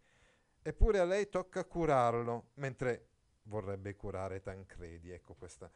Eppure 0.61 0.99
a 0.99 1.05
lei 1.05 1.27
tocca 1.29 1.65
curarlo, 1.65 2.51
mentre 2.55 3.07
vorrebbe 3.47 3.95
curare 3.95 4.41
Tancredi. 4.41 5.11
Ecco, 5.11 5.33
questo 5.33 5.65
è 5.65 5.71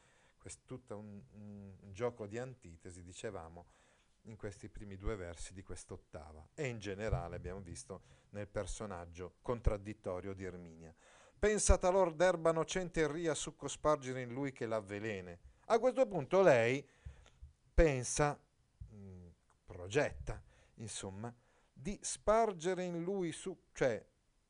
tutto 0.65 0.97
un, 0.97 1.21
un, 1.33 1.91
gioco 1.91 2.27
di 2.27 2.37
antitesi, 2.37 3.03
dicevamo, 3.03 3.65
in 4.25 4.35
questi 4.37 4.69
primi 4.69 4.97
due 4.97 5.15
versi 5.15 5.53
di 5.53 5.63
quest'ottava. 5.63 6.49
E 6.53 6.67
in 6.67 6.79
generale 6.79 7.35
abbiamo 7.35 7.61
visto 7.61 8.19
nel 8.29 8.47
personaggio 8.47 9.35
contraddittorio 9.41 10.33
di 10.33 10.43
Erminia. 10.43 10.93
Pensa 11.37 11.77
talor 11.77 12.13
d'erba 12.13 12.51
nocente 12.51 13.01
e 13.01 13.11
ria 13.11 13.33
succo 13.33 13.67
spargere 13.67 14.21
in 14.21 14.31
lui 14.31 14.51
che 14.51 14.67
l'avvelene. 14.67 15.39
A 15.65 15.79
questo 15.79 16.05
punto 16.05 16.41
lei 16.41 16.87
pensa, 17.73 18.39
mh, 18.89 18.95
mm, 18.95 19.27
progetta, 19.65 20.41
insomma, 20.75 21.33
di 21.73 21.97
spargere 22.01 22.83
in 22.83 23.01
lui, 23.01 23.31
su, 23.31 23.57
cioè 23.73 24.05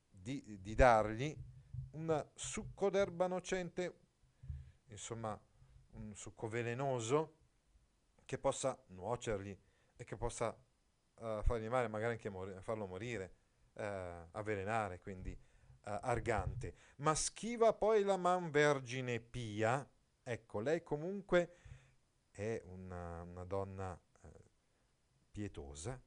di, 0.09 0.59
di 0.61 0.75
dargli 0.75 1.35
un 1.91 2.29
succo 2.33 2.89
d'erba 2.89 3.27
nocente, 3.27 3.99
insomma, 4.87 5.39
un 5.93 6.15
succo 6.15 6.47
velenoso, 6.47 7.37
che 8.25 8.37
possa 8.37 8.81
nuocergli 8.87 9.57
e 9.95 10.03
che 10.03 10.15
possa 10.15 10.49
uh, 10.49 11.41
fargli 11.43 11.67
male, 11.67 11.87
magari 11.87 12.13
anche 12.13 12.29
mor- 12.29 12.61
farlo 12.61 12.87
morire, 12.87 13.35
uh, 13.73 13.81
avvelenare, 14.31 14.99
quindi 14.99 15.31
uh, 15.31 15.97
argante. 16.01 16.75
Ma 16.97 17.13
schiva 17.13 17.73
poi 17.73 18.03
la 18.03 18.17
man 18.17 18.49
vergine 18.49 19.19
pia, 19.19 19.87
ecco, 20.23 20.59
lei 20.59 20.81
comunque 20.81 21.55
è 22.29 22.61
una, 22.65 23.21
una 23.23 23.43
donna 23.43 23.99
pietosa, 25.31 26.01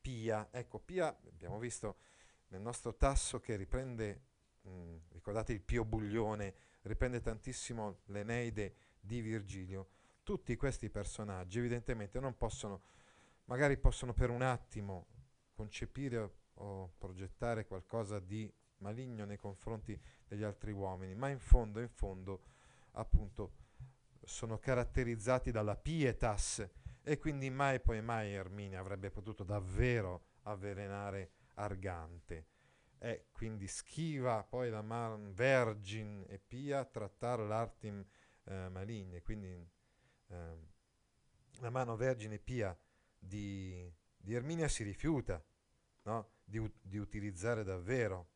pia, 0.00 0.48
ecco, 0.50 0.78
pia, 0.78 1.08
abbiamo 1.26 1.58
visto 1.58 1.98
nel 2.48 2.60
nostro 2.60 2.94
tasso 2.94 3.40
che 3.40 3.56
riprende, 3.56 4.22
mh, 4.66 4.70
mm, 4.70 4.96
ricordate 5.12 5.52
il 5.52 5.60
Pio 5.60 5.84
Buglione, 5.84 6.54
riprende 6.82 7.20
tantissimo 7.20 8.00
l'Eneide 8.06 8.74
di 9.00 9.20
Virgilio, 9.20 9.88
tutti 10.22 10.56
questi 10.56 10.90
personaggi 10.90 11.58
evidentemente 11.58 12.18
non 12.18 12.36
possono, 12.36 12.82
magari 13.44 13.76
possono 13.76 14.12
per 14.12 14.30
un 14.30 14.42
attimo 14.42 15.06
concepire 15.52 16.30
o 16.54 16.92
progettare 16.98 17.66
qualcosa 17.66 18.18
di 18.18 18.52
maligno 18.78 19.24
nei 19.24 19.38
confronti 19.38 19.98
degli 20.26 20.42
altri 20.42 20.72
uomini, 20.72 21.14
ma 21.14 21.28
in 21.28 21.38
fondo, 21.38 21.80
in 21.80 21.88
fondo, 21.88 22.42
appunto, 22.92 23.52
sono 24.24 24.58
caratterizzati 24.58 25.50
dalla 25.50 25.76
pietas. 25.76 26.68
E 27.02 27.18
quindi 27.18 27.48
mai 27.50 27.80
poi 27.80 28.02
mai 28.02 28.32
Erminia 28.32 28.80
avrebbe 28.80 29.10
potuto 29.10 29.44
davvero 29.44 30.24
avvelenare 30.42 31.30
Argante. 31.54 32.46
E 32.98 33.26
quindi 33.32 33.66
schiva 33.66 34.42
poi 34.42 34.70
la 34.70 34.82
man 34.82 35.32
vergin 35.32 36.24
e 36.28 36.38
pia 36.38 36.84
trattare 36.84 37.46
l'artim 37.46 38.04
eh, 38.44 38.68
maligne, 38.68 39.22
quindi 39.22 39.68
eh, 40.28 40.58
la 41.60 41.70
mano 41.70 41.96
vergine 41.96 42.38
pia 42.38 42.76
di, 43.18 43.92
di 44.16 44.34
Erminia 44.34 44.68
si 44.68 44.82
rifiuta 44.82 45.42
no? 46.02 46.30
di, 46.44 46.62
di 46.80 46.98
utilizzare 46.98 47.64
davvero 47.64 48.30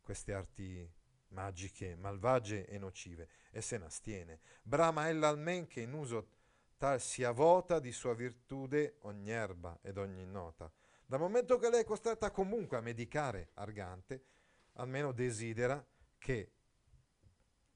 queste 0.00 0.32
arti 0.32 0.90
magiche, 1.28 1.94
malvagie 1.94 2.66
e 2.66 2.78
nocive, 2.78 3.28
e 3.50 3.60
se 3.60 3.78
ne 3.78 3.84
astiene. 3.84 4.40
Brama 4.62 5.08
ella 5.08 5.28
almen 5.28 5.66
che 5.66 5.80
in 5.80 5.92
uso 5.92 6.28
tal 6.76 7.00
sia 7.00 7.30
vota 7.30 7.78
di 7.78 7.92
sua 7.92 8.14
virtude 8.14 8.96
ogni 9.00 9.30
erba 9.30 9.78
ed 9.82 9.98
ogni 9.98 10.24
nota. 10.24 10.72
Dal 11.10 11.18
momento 11.18 11.58
che 11.58 11.68
lei 11.70 11.80
è 11.80 11.84
costretta 11.84 12.30
comunque 12.30 12.76
a 12.76 12.80
medicare 12.80 13.50
Argante, 13.54 14.26
almeno 14.74 15.10
desidera 15.10 15.84
che 16.16 16.52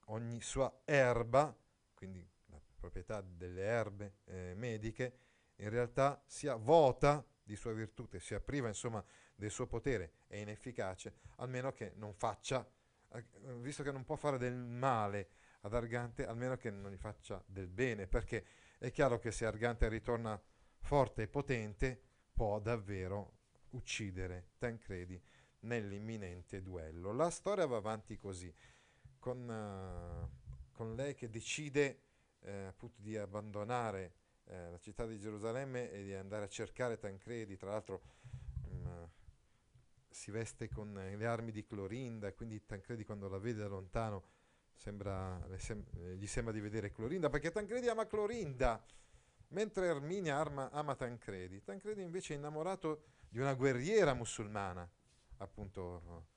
ogni 0.05 0.39
sua 0.39 0.73
erba, 0.85 1.53
quindi 1.95 2.25
la 2.45 2.61
proprietà 2.79 3.19
delle 3.19 3.63
erbe 3.63 4.19
eh, 4.23 4.53
mediche, 4.55 5.17
in 5.55 5.69
realtà 5.69 6.23
sia 6.25 6.55
vota 6.55 7.27
di 7.43 7.57
sua 7.57 7.73
virtute, 7.73 8.21
sia 8.21 8.39
priva 8.39 8.69
insomma 8.69 9.03
del 9.35 9.51
suo 9.51 9.67
potere 9.67 10.13
e 10.27 10.39
inefficace, 10.39 11.15
almeno 11.35 11.73
che 11.73 11.91
non 11.97 12.13
faccia, 12.13 12.65
eh, 13.11 13.25
visto 13.59 13.83
che 13.83 13.91
non 13.91 14.05
può 14.05 14.15
fare 14.15 14.37
del 14.37 14.55
male 14.55 15.27
ad 15.59 15.73
Argante, 15.73 16.25
almeno 16.25 16.55
che 16.55 16.71
non 16.71 16.89
gli 16.89 16.95
faccia 16.95 17.43
del 17.45 17.67
bene, 17.67 18.07
perché 18.07 18.45
è 18.77 18.91
chiaro 18.91 19.19
che 19.19 19.31
se 19.31 19.45
Argante 19.45 19.89
ritorna 19.89 20.41
forte 20.79 21.23
e 21.23 21.27
potente, 21.27 22.13
può 22.35 22.59
davvero 22.59 23.37
uccidere 23.71 24.49
Tancredi 24.57 25.19
nell'imminente 25.61 26.61
duello. 26.61 27.13
La 27.13 27.29
storia 27.29 27.65
va 27.65 27.77
avanti 27.77 28.17
così, 28.17 28.53
con, 29.17 29.47
uh, 29.47 30.71
con 30.71 30.93
lei 30.95 31.15
che 31.15 31.29
decide 31.29 32.01
eh, 32.41 32.65
appunto 32.65 33.01
di 33.01 33.17
abbandonare 33.17 34.13
eh, 34.45 34.69
la 34.69 34.77
città 34.77 35.07
di 35.07 35.17
Gerusalemme 35.17 35.89
e 35.89 36.03
di 36.03 36.13
andare 36.13 36.45
a 36.45 36.49
cercare 36.49 36.99
Tancredi, 36.99 37.57
tra 37.57 37.71
l'altro 37.71 38.01
um, 38.69 39.09
si 40.09 40.29
veste 40.29 40.69
con 40.69 40.93
le 40.93 41.25
armi 41.25 41.51
di 41.51 41.63
Clorinda, 41.63 42.33
quindi 42.33 42.63
Tancredi 42.65 43.03
quando 43.03 43.27
la 43.27 43.39
vede 43.39 43.61
da 43.61 43.67
lontano 43.67 44.33
Sembra, 44.75 45.41
sem- 45.57 45.85
gli 46.15 46.27
sembra 46.27 46.53
di 46.53 46.59
vedere 46.59 46.91
Clorinda, 46.91 47.29
perché 47.29 47.49
Tancredi 47.49 47.87
ama 47.87 48.05
Clorinda, 48.05 48.83
mentre 49.55 49.87
Erminia 49.87 50.39
ama, 50.39 50.69
ama 50.69 50.95
Tancredi. 50.95 51.63
Tancredi 51.63 52.01
invece 52.01 52.33
è 52.33 52.37
innamorato 52.37 53.03
di 53.29 53.39
una 53.39 53.53
guerriera 53.53 54.13
musulmana, 54.13 54.87
appunto 55.37 56.27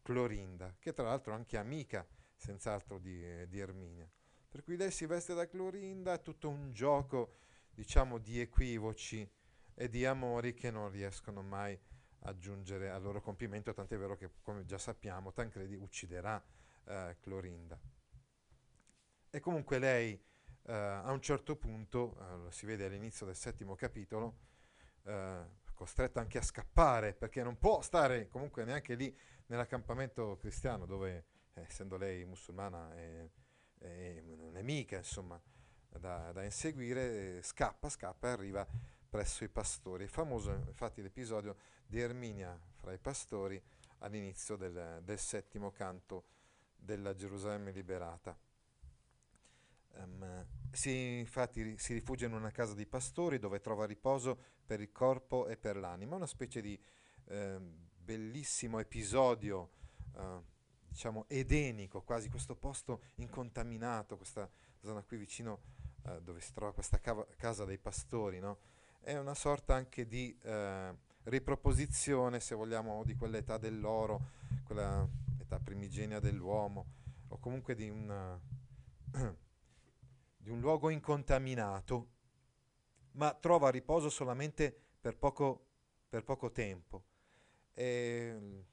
Clorinda, 0.00 0.74
che 0.78 0.94
tra 0.94 1.04
l'altro 1.04 1.34
è 1.34 1.36
anche 1.36 1.58
amica, 1.58 2.06
senz'altro, 2.34 2.98
di, 2.98 3.46
di 3.46 3.58
Erminia. 3.58 4.10
Per 4.48 4.64
cui 4.64 4.76
lei 4.76 4.90
si 4.90 5.04
veste 5.04 5.34
da 5.34 5.46
Clorinda, 5.46 6.14
è 6.14 6.22
tutto 6.22 6.48
un 6.48 6.72
gioco, 6.72 7.36
diciamo, 7.70 8.16
di 8.16 8.40
equivoci 8.40 9.30
e 9.74 9.88
di 9.90 10.06
amori 10.06 10.54
che 10.54 10.70
non 10.70 10.90
riescono 10.90 11.42
mai 11.42 11.78
a 12.20 12.36
giungere 12.38 12.88
al 12.88 13.02
loro 13.02 13.20
compimento, 13.20 13.74
tant'è 13.74 13.98
vero 13.98 14.16
che, 14.16 14.30
come 14.40 14.64
già 14.64 14.78
sappiamo, 14.78 15.32
Tancredi 15.32 15.74
ucciderà 15.74 16.42
eh, 16.84 17.18
Clorinda. 17.20 17.78
E 19.28 19.40
comunque 19.40 19.78
lei 19.78 20.18
eh, 20.64 20.72
a 20.72 21.10
un 21.10 21.20
certo 21.20 21.56
punto, 21.56 22.16
eh, 22.18 22.36
lo 22.36 22.50
si 22.50 22.66
vede 22.66 22.86
all'inizio 22.86 23.26
del 23.26 23.36
settimo 23.36 23.74
capitolo, 23.74 24.36
eh, 25.04 25.60
costretta 25.74 26.20
anche 26.20 26.38
a 26.38 26.42
scappare 26.42 27.12
perché 27.12 27.42
non 27.42 27.58
può 27.58 27.80
stare 27.82 28.28
comunque 28.28 28.64
neanche 28.64 28.94
lì 28.94 29.16
nell'accampamento 29.46 30.36
cristiano 30.36 30.86
dove, 30.86 31.24
eh, 31.54 31.62
essendo 31.62 31.96
lei 31.96 32.24
musulmana, 32.24 32.94
è, 32.94 33.28
è 33.78 34.20
nemica 34.52 34.96
insomma 34.96 35.40
da, 35.88 36.32
da 36.32 36.44
inseguire, 36.44 37.42
scappa, 37.42 37.88
scappa 37.88 38.28
e 38.28 38.30
arriva 38.30 38.66
presso 39.08 39.44
i 39.44 39.48
pastori. 39.48 40.04
È 40.04 40.08
famoso 40.08 40.52
infatti 40.52 41.02
l'episodio 41.02 41.56
di 41.86 42.00
Erminia 42.00 42.58
fra 42.76 42.92
i 42.92 42.98
pastori 42.98 43.60
all'inizio 43.98 44.56
del, 44.56 45.00
del 45.02 45.18
settimo 45.18 45.70
canto 45.70 46.24
della 46.76 47.14
Gerusalemme 47.14 47.72
liberata. 47.72 48.36
Um, 49.94 50.46
si, 50.72 51.18
infatti 51.18 51.76
si 51.78 51.92
rifugia 51.92 52.26
in 52.26 52.32
una 52.32 52.50
casa 52.50 52.74
di 52.74 52.86
pastori 52.86 53.38
dove 53.38 53.60
trova 53.60 53.84
riposo 53.84 54.38
per 54.64 54.80
il 54.80 54.90
corpo 54.90 55.46
e 55.46 55.56
per 55.56 55.76
l'anima, 55.76 56.16
una 56.16 56.26
specie 56.26 56.62
di 56.62 56.80
eh, 57.26 57.58
bellissimo 57.58 58.78
episodio, 58.78 59.70
eh, 60.16 60.40
diciamo, 60.88 61.26
edenico, 61.28 62.02
quasi 62.02 62.28
questo 62.30 62.56
posto 62.56 63.02
incontaminato, 63.16 64.16
questa 64.16 64.48
zona 64.80 65.02
qui 65.02 65.18
vicino 65.18 65.60
eh, 66.06 66.20
dove 66.22 66.40
si 66.40 66.52
trova 66.52 66.72
questa 66.72 66.98
cava- 66.98 67.26
casa 67.36 67.64
dei 67.64 67.78
pastori, 67.78 68.38
no? 68.40 68.58
è 69.00 69.16
una 69.16 69.34
sorta 69.34 69.74
anche 69.74 70.06
di 70.06 70.36
eh, 70.42 70.94
riproposizione, 71.24 72.40
se 72.40 72.54
vogliamo, 72.54 73.02
di 73.04 73.14
quell'età 73.14 73.58
dell'oro, 73.58 74.20
quella 74.64 75.06
età 75.40 75.58
primigenia 75.58 76.20
dell'uomo, 76.20 76.86
o 77.28 77.38
comunque 77.38 77.74
di, 77.74 77.88
una, 77.88 78.38
di 80.42 80.50
un 80.50 80.58
luogo 80.58 80.90
incontaminato, 80.90 82.08
ma 83.12 83.32
trova 83.34 83.70
riposo 83.70 84.10
solamente 84.10 84.76
per 85.00 85.16
poco, 85.16 85.66
per 86.08 86.24
poco 86.24 86.50
tempo. 86.50 87.04
E 87.72 88.64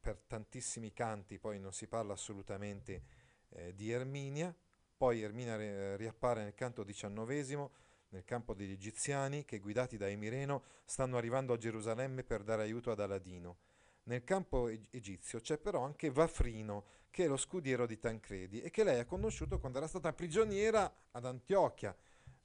per 0.00 0.18
tantissimi 0.26 0.94
canti 0.94 1.38
poi 1.38 1.60
non 1.60 1.74
si 1.74 1.86
parla 1.86 2.14
assolutamente 2.14 3.02
eh, 3.50 3.74
di 3.74 3.90
Erminia, 3.90 4.54
poi 4.96 5.20
Erminia 5.20 5.56
ri- 5.56 5.96
riappare 5.96 6.42
nel 6.42 6.54
canto 6.54 6.82
diciannovesimo, 6.82 7.70
nel 8.08 8.24
campo 8.24 8.54
degli 8.54 8.72
egiziani 8.72 9.44
che 9.44 9.58
guidati 9.58 9.98
da 9.98 10.08
Emireno 10.08 10.62
stanno 10.86 11.18
arrivando 11.18 11.52
a 11.52 11.58
Gerusalemme 11.58 12.24
per 12.24 12.42
dare 12.42 12.62
aiuto 12.62 12.90
ad 12.90 12.98
Aladino. 12.98 13.58
Nel 14.04 14.24
campo 14.24 14.68
egizio 14.68 15.40
c'è 15.40 15.58
però 15.58 15.84
anche 15.84 16.10
Vafrino, 16.10 16.84
che 17.10 17.24
è 17.24 17.26
lo 17.26 17.36
scudiero 17.36 17.86
di 17.86 17.98
Tancredi 17.98 18.62
e 18.62 18.70
che 18.70 18.84
lei 18.84 19.00
ha 19.00 19.04
conosciuto 19.04 19.58
quando 19.58 19.78
era 19.78 19.86
stata 19.86 20.12
prigioniera 20.12 20.92
ad 21.10 21.24
Antiochia 21.24 21.94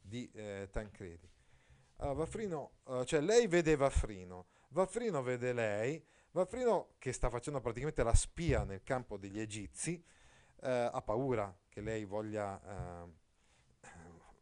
di 0.02 0.30
eh, 0.34 0.68
Tancredi. 0.72 1.30
Uh, 1.98 2.14
Vafrino, 2.14 2.72
uh, 2.84 3.04
cioè 3.06 3.22
lei 3.22 3.48
vede 3.48 3.76
Vafrino, 3.76 4.48
Vafrino 4.70 5.22
vede 5.22 5.54
lei, 5.54 6.04
Vafrino 6.32 6.96
che 6.98 7.14
sta 7.14 7.30
facendo 7.30 7.62
praticamente 7.62 8.04
la 8.04 8.14
spia 8.14 8.64
nel 8.64 8.84
campo 8.84 9.18
degli 9.18 9.40
egizi, 9.40 10.04
uh, 10.56 10.66
ha 10.92 11.02
paura 11.02 11.56
che 11.70 11.80
lei 11.80 12.04
voglia, 12.04 13.08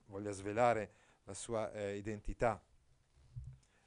voglia 0.06 0.32
svelare 0.32 0.94
la 1.26 1.34
sua 1.34 1.72
eh, 1.72 1.96
identità, 1.96 2.64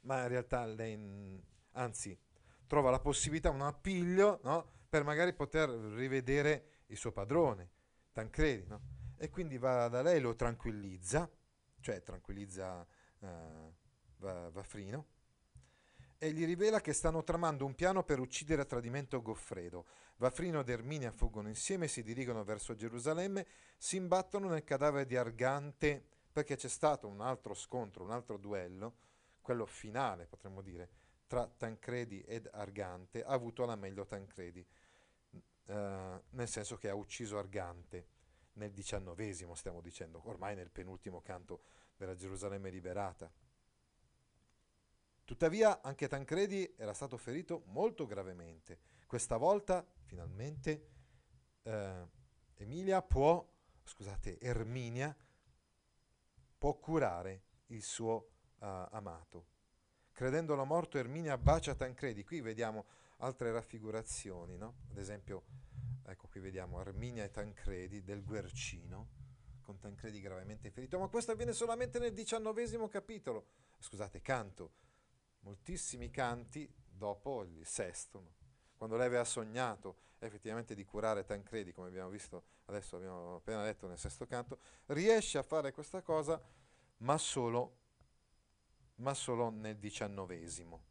ma 0.01 0.21
in 0.21 0.27
realtà 0.27 0.65
lei, 0.65 1.41
anzi, 1.71 2.17
trova 2.65 2.89
la 2.89 2.99
possibilità, 2.99 3.49
un 3.49 3.61
appiglio, 3.61 4.39
no? 4.43 4.75
Per 4.89 5.03
magari 5.03 5.33
poter 5.33 5.69
rivedere 5.69 6.83
il 6.87 6.97
suo 6.97 7.11
padrone, 7.11 7.69
Tancredi, 8.11 8.65
no? 8.67 8.81
e 9.17 9.29
quindi 9.29 9.57
va 9.57 9.87
da 9.87 10.01
lei, 10.01 10.19
lo 10.19 10.35
tranquillizza, 10.35 11.29
cioè 11.79 12.01
tranquillizza 12.03 12.85
uh, 13.19 13.73
Vafrino, 14.17 15.05
e 16.19 16.31
gli 16.31 16.45
rivela 16.45 16.81
che 16.81 16.93
stanno 16.93 17.23
tramando 17.23 17.65
un 17.65 17.75
piano 17.75 18.03
per 18.03 18.19
uccidere 18.19 18.63
a 18.63 18.65
tradimento 18.65 19.21
Goffredo. 19.21 19.85
Vafrino 20.17 20.61
ed 20.61 20.69
Erminia 20.69 21.11
fuggono 21.11 21.47
insieme, 21.47 21.87
si 21.87 22.01
dirigono 22.01 22.43
verso 22.43 22.75
Gerusalemme, 22.75 23.45
si 23.77 23.97
imbattono 23.97 24.47
nel 24.49 24.63
cadavere 24.63 25.05
di 25.05 25.15
Argante 25.15 26.03
perché 26.31 26.55
c'è 26.55 26.69
stato 26.69 27.07
un 27.07 27.21
altro 27.21 27.53
scontro, 27.53 28.03
un 28.03 28.11
altro 28.11 28.37
duello, 28.37 28.95
quello 29.41 29.65
finale 29.65 30.25
potremmo 30.25 30.61
dire, 30.61 30.89
tra 31.27 31.47
Tancredi 31.47 32.21
ed 32.21 32.49
Argante, 32.51 33.23
ha 33.23 33.31
avuto 33.31 33.65
la 33.65 33.75
meglio 33.75 34.05
Tancredi, 34.05 34.65
eh, 35.65 36.21
nel 36.29 36.47
senso 36.47 36.77
che 36.77 36.89
ha 36.89 36.95
ucciso 36.95 37.37
Argante 37.37 38.07
nel 38.53 38.71
diciannovesimo, 38.71 39.53
stiamo 39.53 39.81
dicendo, 39.81 40.21
ormai 40.25 40.55
nel 40.55 40.71
penultimo 40.71 41.21
canto 41.21 41.61
della 41.95 42.15
Gerusalemme 42.15 42.69
liberata. 42.69 43.31
Tuttavia 45.23 45.81
anche 45.81 46.07
Tancredi 46.07 46.73
era 46.77 46.93
stato 46.93 47.17
ferito 47.17 47.63
molto 47.65 48.05
gravemente. 48.05 48.79
Questa 49.05 49.35
volta, 49.35 49.85
finalmente, 50.05 50.87
eh, 51.63 52.07
Emilia 52.55 53.01
può, 53.01 53.45
scusate, 53.83 54.39
Erminia 54.39 55.15
può 56.57 56.73
curare 56.79 57.43
il 57.67 57.83
suo 57.83 58.29
uh, 58.59 58.65
amato. 58.91 59.56
Credendolo 60.17 60.65
morto, 60.65 60.97
Erminia 60.97 61.37
bacia 61.37 61.75
Tancredi. 61.75 62.23
Qui 62.23 62.41
vediamo 62.41 62.85
altre 63.17 63.51
raffigurazioni, 63.51 64.57
no? 64.57 64.77
Ad 64.89 64.97
esempio, 64.97 65.43
ecco 66.07 66.27
qui 66.27 66.39
vediamo 66.39 66.81
Erminia 66.81 67.23
e 67.23 67.29
Tancredi 67.29 68.03
del 68.03 68.23
Guercino, 68.23 69.09
con 69.61 69.77
Tancredi 69.77 70.19
gravemente 70.19 70.71
ferito, 70.71 70.97
ma 70.97 71.07
questo 71.07 71.33
avviene 71.33 71.53
solamente 71.53 71.99
nel 71.99 72.13
diciannovesimo 72.13 72.87
capitolo, 72.87 73.45
scusate, 73.77 74.19
canto 74.23 74.71
moltissimi 75.41 76.09
canti 76.09 76.67
dopo 76.89 77.43
il 77.43 77.63
sesto, 77.67 78.19
no? 78.19 78.33
quando 78.75 78.97
lei 78.97 79.05
aveva 79.05 79.23
sognato 79.23 79.97
effettivamente 80.17 80.73
di 80.73 80.83
curare 80.83 81.25
Tancredi, 81.25 81.71
come 81.71 81.89
abbiamo 81.89 82.09
visto 82.09 82.43
adesso, 82.65 82.95
abbiamo 82.95 83.35
appena 83.35 83.61
letto 83.61 83.85
nel 83.85 83.99
sesto 83.99 84.25
canto, 84.25 84.57
riesce 84.87 85.37
a 85.37 85.43
fare 85.43 85.71
questa 85.71 86.01
cosa, 86.01 86.41
ma 87.01 87.19
solo, 87.19 87.76
ma 88.97 89.13
solo 89.13 89.49
nel 89.49 89.77
diciannovesimo. 89.77 90.83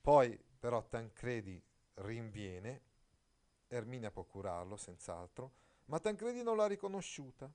Poi 0.00 0.38
però 0.58 0.86
Tancredi 0.86 1.62
rinviene, 1.94 2.82
Erminia 3.68 4.10
può 4.10 4.24
curarlo 4.24 4.76
senz'altro, 4.76 5.52
ma 5.86 5.98
Tancredi 5.98 6.42
non 6.42 6.56
l'ha 6.56 6.66
riconosciuta. 6.66 7.50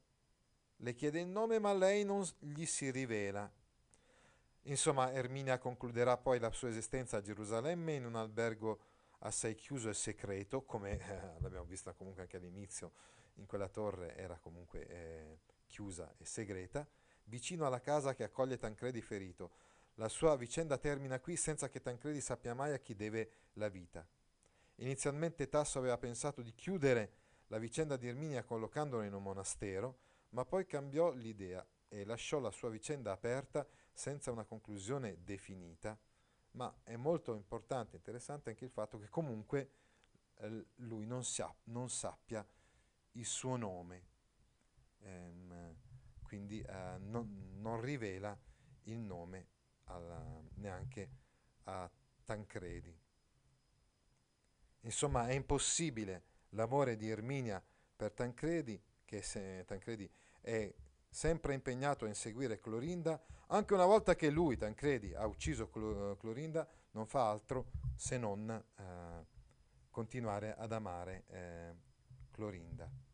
Le 0.78 0.94
chiede 0.94 1.20
il 1.20 1.28
nome, 1.28 1.60
ma 1.60 1.74
lei 1.74 2.04
non 2.04 2.26
gli 2.40 2.66
si 2.66 2.92
rivela 2.92 3.52
Insomma, 4.68 5.14
Erminia 5.14 5.60
concluderà 5.60 6.18
poi 6.18 6.40
la 6.40 6.52
sua 6.52 6.68
esistenza 6.68 7.18
a 7.18 7.22
Gerusalemme 7.22 7.94
in 7.94 8.06
un 8.06 8.16
albergo 8.16 8.80
assai 9.20 9.56
chiuso 9.56 9.88
e 9.90 9.94
segreto, 9.94 10.64
come 10.64 11.00
eh, 11.00 11.40
l'abbiamo 11.40 11.64
visto 11.64 11.94
comunque 11.96 12.24
anche 12.24 12.36
all'inizio, 12.36 12.92
in 13.36 13.46
quella 13.46 13.70
torre 13.70 14.16
era 14.18 14.38
comunque 14.38 14.86
eh, 14.88 15.40
chiusa 15.68 16.14
e 16.18 16.26
segreta, 16.26 16.86
vicino 17.28 17.66
alla 17.66 17.80
casa 17.80 18.14
che 18.14 18.24
accoglie 18.24 18.58
Tancredi 18.58 19.02
ferito. 19.02 19.52
La 19.96 20.10
sua 20.10 20.36
vicenda 20.36 20.78
termina 20.78 21.20
qui 21.20 21.36
senza 21.36 21.70
che 21.70 21.82
Tancredi 21.82 22.22
sappia 22.22 22.54
mai 22.54 22.74
a 22.74 22.80
chi 22.80 22.96
deve 22.96 23.32
la 23.54 23.68
vita. 23.68 24.08
Inizialmente 24.76 25.50
Tasso 25.50 25.80
aveva 25.80 25.98
pensato 25.98 26.42
di 26.42 26.54
chiudere 26.54 27.14
la 27.48 27.58
vicenda 27.58 27.98
di 27.98 28.08
Erminia 28.08 28.44
collocandola 28.44 29.06
in 29.06 29.14
un 29.14 29.24
monastero, 29.24 30.00
ma 30.30 30.46
poi 30.46 30.66
cambiò 30.66 31.12
l'idea 31.14 31.66
e 31.88 32.04
lasciò 32.04 32.40
la 32.40 32.52
sua 32.52 32.70
vicenda 32.70 33.12
aperta 33.12 33.66
senza 33.92 34.32
una 34.32 34.44
conclusione 34.44 35.24
definita, 35.24 35.98
ma 36.52 36.74
è 36.84 36.96
molto 36.96 37.34
importante 37.34 37.96
e 37.96 37.98
interessante 37.98 38.50
anche 38.50 38.66
il 38.66 38.72
fatto 38.72 39.00
che 39.00 39.10
comunque 39.10 39.70
eh, 40.36 40.66
lui 40.76 41.06
non, 41.06 41.24
sa, 41.24 41.54
non, 41.66 41.90
sappia 41.90 42.46
il 43.14 43.26
suo 43.26 43.56
nome, 43.56 44.04
ehm, 45.00 45.76
quindi 46.28 46.62
eh, 46.62 46.98
non, 47.00 47.56
non, 47.60 47.80
rivela 47.82 48.38
il 48.84 49.00
nome 49.00 49.48
alla, 49.86 50.22
neanche 50.56 51.10
a 51.64 51.90
Tancredi. 52.26 52.96
Insomma, 54.82 55.28
è 55.28 55.34
impossibile 55.34 56.24
l'amore 56.50 56.98
di 56.98 57.10
Erminia 57.10 57.64
per 57.96 58.12
Tancredi, 58.12 58.80
che 59.06 59.22
se 59.22 59.64
Tancredi 59.66 60.10
è 60.42 60.74
sempre 61.10 61.54
impegnato 61.54 62.06
a 62.06 62.10
inseguire 62.10 62.60
Clorinda, 62.60 63.20
anche 63.48 63.74
una 63.74 63.86
volta 63.86 64.16
che 64.16 64.30
lui, 64.30 64.58
Tancredi, 64.58 65.14
ha 65.14 65.26
ucciso 65.26 65.70
Clorinda, 65.70 66.68
non 66.92 67.08
fa 67.08 67.30
altro 67.30 67.72
se 67.96 68.18
non 68.18 68.50
eh, 68.50 69.26
continuare 69.90 70.54
ad 70.56 70.74
amare 70.74 71.24
eh, 71.28 71.76
Clorinda. 72.32 73.07